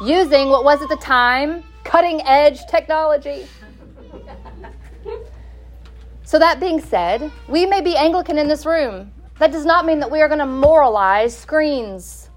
using 0.00 0.48
what 0.48 0.64
was 0.64 0.80
at 0.80 0.88
the 0.88 0.96
time 0.96 1.62
cutting 1.84 2.22
edge 2.24 2.64
technology. 2.70 3.46
So, 6.32 6.38
that 6.38 6.60
being 6.60 6.80
said, 6.80 7.30
we 7.46 7.66
may 7.66 7.82
be 7.82 7.94
Anglican 7.94 8.38
in 8.38 8.48
this 8.48 8.64
room. 8.64 9.12
That 9.38 9.52
does 9.52 9.66
not 9.66 9.84
mean 9.84 10.00
that 10.00 10.10
we 10.10 10.22
are 10.22 10.28
going 10.28 10.38
to 10.38 10.46
moralize 10.46 11.36
screens 11.36 12.30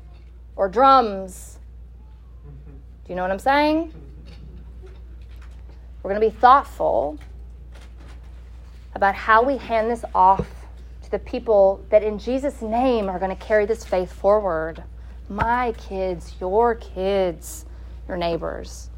or 0.58 0.68
drums. 0.68 1.60
Do 2.44 2.52
you 3.08 3.16
know 3.16 3.22
what 3.22 3.32
I'm 3.32 3.40
saying? 3.40 3.94
We're 6.04 6.10
going 6.10 6.20
to 6.22 6.30
be 6.30 6.36
thoughtful 6.42 7.18
about 8.96 9.16
how 9.16 9.42
we 9.42 9.56
hand 9.56 9.90
this 9.90 10.04
off 10.14 10.46
to 11.04 11.12
the 11.12 11.20
people 11.20 11.82
that 11.90 12.04
in 12.04 12.20
Jesus' 12.20 12.62
name 12.62 13.08
are 13.08 13.18
going 13.18 13.34
to 13.34 13.42
carry 13.42 13.66
this 13.66 13.86
faith 13.86 14.12
forward. 14.12 14.84
My 15.30 15.72
kids, 15.78 16.36
your 16.42 16.76
kids, 16.76 17.66
your 18.10 18.18
neighbors. 18.18 18.90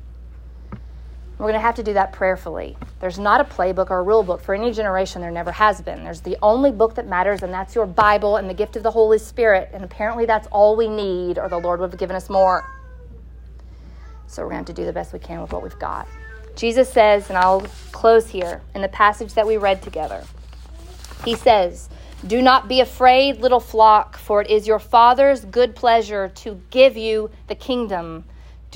We're 1.38 1.45
going 1.45 1.54
to 1.54 1.60
have 1.60 1.76
to 1.76 1.84
do 1.84 1.93
that 1.93 2.13
prayerfully. 2.13 2.76
There's 3.00 3.19
not 3.19 3.41
a 3.41 3.43
playbook 3.43 3.91
or 3.91 4.00
a 4.00 4.04
rule 4.04 4.23
book 4.23 4.41
for 4.41 4.56
any 4.56 4.71
generation. 4.71 5.21
There 5.21 5.30
never 5.30 5.52
has 5.52 5.82
been. 5.82 6.04
There's 6.04 6.21
the 6.21 6.36
only 6.41 6.71
book 6.71 6.95
that 6.95 7.08
matters, 7.08 7.43
and 7.43 7.54
that's 7.54 7.76
your 7.76 7.86
Bible 7.86 8.38
and 8.38 8.50
the 8.50 8.56
gift 8.56 8.76
of 8.76 8.82
the 8.82 8.89
Holy 8.89 9.19
Spirit. 9.19 9.69
And 9.71 9.84
apparently, 9.84 10.26
that's 10.26 10.47
all 10.47 10.76
we 10.76 10.88
need, 10.88 11.38
or 11.38 11.47
the 11.47 11.60
Lord 11.60 11.80
would 11.80 11.91
have 11.91 12.00
given 12.00 12.15
us 12.15 12.28
more. 12.28 12.67
So, 14.26 14.41
we're 14.41 14.50
going 14.50 14.65
to 14.65 14.71
have 14.71 14.76
to 14.76 14.82
do 14.82 14.86
the 14.86 14.93
best 14.93 15.13
we 15.13 15.19
can 15.19 15.39
with 15.39 15.54
what 15.54 15.62
we've 15.62 15.78
got. 15.78 16.08
Jesus 16.56 16.91
says, 16.91 17.30
and 17.30 17.38
I'll 17.38 17.62
close 17.91 18.28
here 18.28 18.62
in 18.73 18.82
the 18.82 18.88
passage 18.88 19.36
that 19.36 19.45
we 19.45 19.58
read 19.58 19.84
together. 19.84 20.23
He 21.23 21.36
says, 21.36 21.88
Do 22.26 22.41
not 22.41 22.67
be 22.67 22.80
afraid, 22.80 23.41
little 23.41 23.60
flock, 23.60 24.17
for 24.17 24.41
it 24.41 24.50
is 24.50 24.65
your 24.65 24.80
Father's 24.80 25.45
good 25.45 25.76
pleasure 25.76 26.30
to 26.30 26.60
give 26.71 26.97
you 26.97 27.30
the 27.47 27.54
kingdom. 27.54 28.23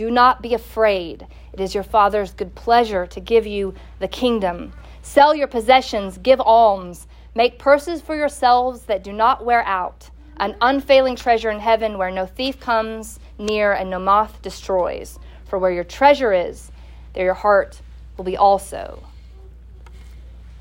Do 0.02 0.10
not 0.10 0.42
be 0.42 0.56
afraid. 0.56 1.28
It 1.54 1.60
is 1.60 1.76
your 1.76 1.84
Father's 1.84 2.34
good 2.34 2.56
pleasure 2.56 3.06
to 3.06 3.20
give 3.20 3.46
you 3.46 3.76
the 4.00 4.08
kingdom. 4.08 4.74
Sell 5.04 5.36
your 5.36 5.46
possessions, 5.46 6.18
give 6.18 6.42
alms, 6.42 7.06
make 7.36 7.60
purses 7.60 8.02
for 8.02 8.16
yourselves 8.16 8.82
that 8.86 9.04
do 9.04 9.14
not 9.14 9.46
wear 9.46 9.62
out, 9.62 10.10
an 10.38 10.56
unfailing 10.60 11.16
treasure 11.16 11.52
in 11.52 11.60
heaven 11.60 12.00
where 12.00 12.10
no 12.10 12.26
thief 12.26 12.60
comes 12.60 13.20
near 13.38 13.74
and 13.74 13.92
no 13.92 14.00
moth 14.00 14.42
destroys. 14.42 15.20
For 15.46 15.60
where 15.60 15.72
your 15.72 15.84
treasure 15.84 16.34
is, 16.34 16.72
there 17.14 17.26
your 17.26 17.36
heart 17.36 17.80
will 18.18 18.26
be 18.26 18.38
also. 18.38 19.04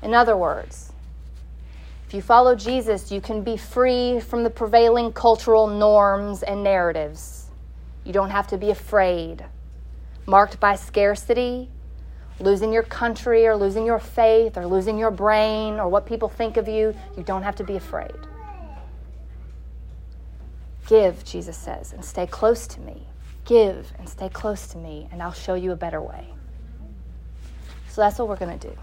In 0.03 0.13
other 0.13 0.37
words, 0.37 0.93
if 2.05 2.13
you 2.13 2.21
follow 2.21 2.53
Jesus, 2.53 3.11
you 3.11 3.21
can 3.21 3.41
be 3.41 3.57
free 3.57 4.19
from 4.19 4.43
the 4.43 4.51
prevailing 4.51 5.11
cultural 5.11 5.65
norms 5.65 6.43
and 6.43 6.63
narratives. 6.63 7.40
You 8.03 8.13
don't 8.13 8.31
have 8.31 8.47
to 8.47 8.57
be 8.57 8.71
afraid, 8.71 9.45
marked 10.25 10.59
by 10.59 10.75
scarcity, 10.75 11.69
losing 12.39 12.73
your 12.73 12.83
country 12.83 13.45
or 13.45 13.55
losing 13.55 13.85
your 13.85 13.99
faith 13.99 14.57
or 14.57 14.65
losing 14.65 14.97
your 14.97 15.11
brain 15.11 15.79
or 15.79 15.87
what 15.87 16.05
people 16.05 16.29
think 16.29 16.57
of 16.57 16.67
you. 16.67 16.95
You 17.15 17.23
don't 17.23 17.43
have 17.43 17.55
to 17.57 17.63
be 17.63 17.75
afraid. 17.75 18.15
Give, 20.87 21.23
Jesus 21.23 21.57
says, 21.57 21.93
and 21.93 22.03
stay 22.03 22.27
close 22.27 22.67
to 22.67 22.81
me. 22.81 23.07
Give 23.45 23.91
and 23.97 24.09
stay 24.09 24.29
close 24.29 24.67
to 24.67 24.77
me, 24.77 25.07
and 25.11 25.21
I'll 25.21 25.31
show 25.31 25.53
you 25.53 25.71
a 25.71 25.75
better 25.75 26.01
way. 26.01 26.27
So 27.89 28.01
that's 28.01 28.19
what 28.19 28.27
we're 28.27 28.37
going 28.37 28.57
to 28.57 28.67
do. 28.67 28.75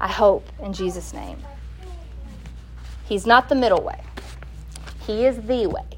I 0.00 0.08
hope 0.08 0.46
in 0.62 0.72
Jesus' 0.72 1.12
name. 1.12 1.38
He's 3.06 3.26
not 3.26 3.48
the 3.48 3.54
middle 3.54 3.82
way, 3.82 4.00
He 5.00 5.24
is 5.24 5.40
the 5.42 5.66
way. 5.66 5.97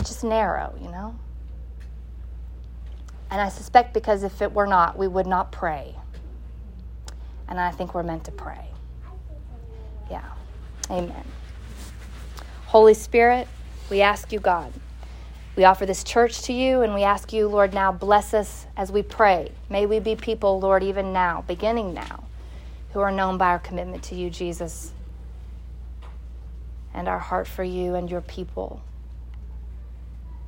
It's 0.00 0.08
just 0.08 0.24
narrow, 0.24 0.74
you 0.80 0.90
know? 0.90 1.14
And 3.30 3.38
I 3.38 3.50
suspect 3.50 3.92
because 3.92 4.22
if 4.22 4.40
it 4.40 4.50
were 4.50 4.66
not, 4.66 4.96
we 4.96 5.06
would 5.06 5.26
not 5.26 5.52
pray. 5.52 5.94
And 7.48 7.60
I 7.60 7.70
think 7.70 7.94
we're 7.94 8.02
meant 8.02 8.24
to 8.24 8.32
pray. 8.32 8.64
Yeah. 10.10 10.24
Amen. 10.90 11.24
Holy 12.64 12.94
Spirit, 12.94 13.46
we 13.90 14.00
ask 14.00 14.32
you, 14.32 14.40
God. 14.40 14.72
We 15.54 15.64
offer 15.64 15.84
this 15.84 16.02
church 16.02 16.42
to 16.44 16.54
you 16.54 16.80
and 16.80 16.94
we 16.94 17.02
ask 17.02 17.30
you, 17.30 17.46
Lord, 17.46 17.74
now 17.74 17.92
bless 17.92 18.32
us 18.32 18.66
as 18.78 18.90
we 18.90 19.02
pray. 19.02 19.52
May 19.68 19.84
we 19.84 19.98
be 19.98 20.16
people, 20.16 20.58
Lord, 20.60 20.82
even 20.82 21.12
now, 21.12 21.44
beginning 21.46 21.92
now, 21.92 22.24
who 22.94 23.00
are 23.00 23.12
known 23.12 23.36
by 23.36 23.48
our 23.48 23.58
commitment 23.58 24.02
to 24.04 24.14
you, 24.14 24.30
Jesus, 24.30 24.92
and 26.94 27.06
our 27.06 27.18
heart 27.18 27.46
for 27.46 27.62
you 27.62 27.96
and 27.96 28.10
your 28.10 28.22
people. 28.22 28.80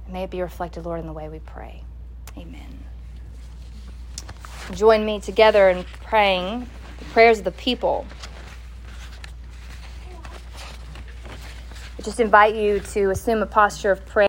May 0.08 0.24
it 0.24 0.30
be 0.30 0.42
reflected, 0.42 0.84
Lord, 0.84 1.00
in 1.00 1.06
the 1.06 1.12
way 1.12 1.28
we 1.28 1.38
pray. 1.38 1.84
Amen. 2.36 2.84
Join 4.72 5.04
me 5.04 5.20
together 5.20 5.68
in 5.68 5.84
praying 6.04 6.68
the 6.98 7.04
prayers 7.06 7.38
of 7.38 7.44
the 7.44 7.52
people. 7.52 8.06
I 11.98 12.02
just 12.02 12.20
invite 12.20 12.54
you 12.54 12.80
to 12.80 13.10
assume 13.10 13.42
a 13.42 13.46
posture 13.46 13.90
of 13.90 14.04
prayer. 14.06 14.20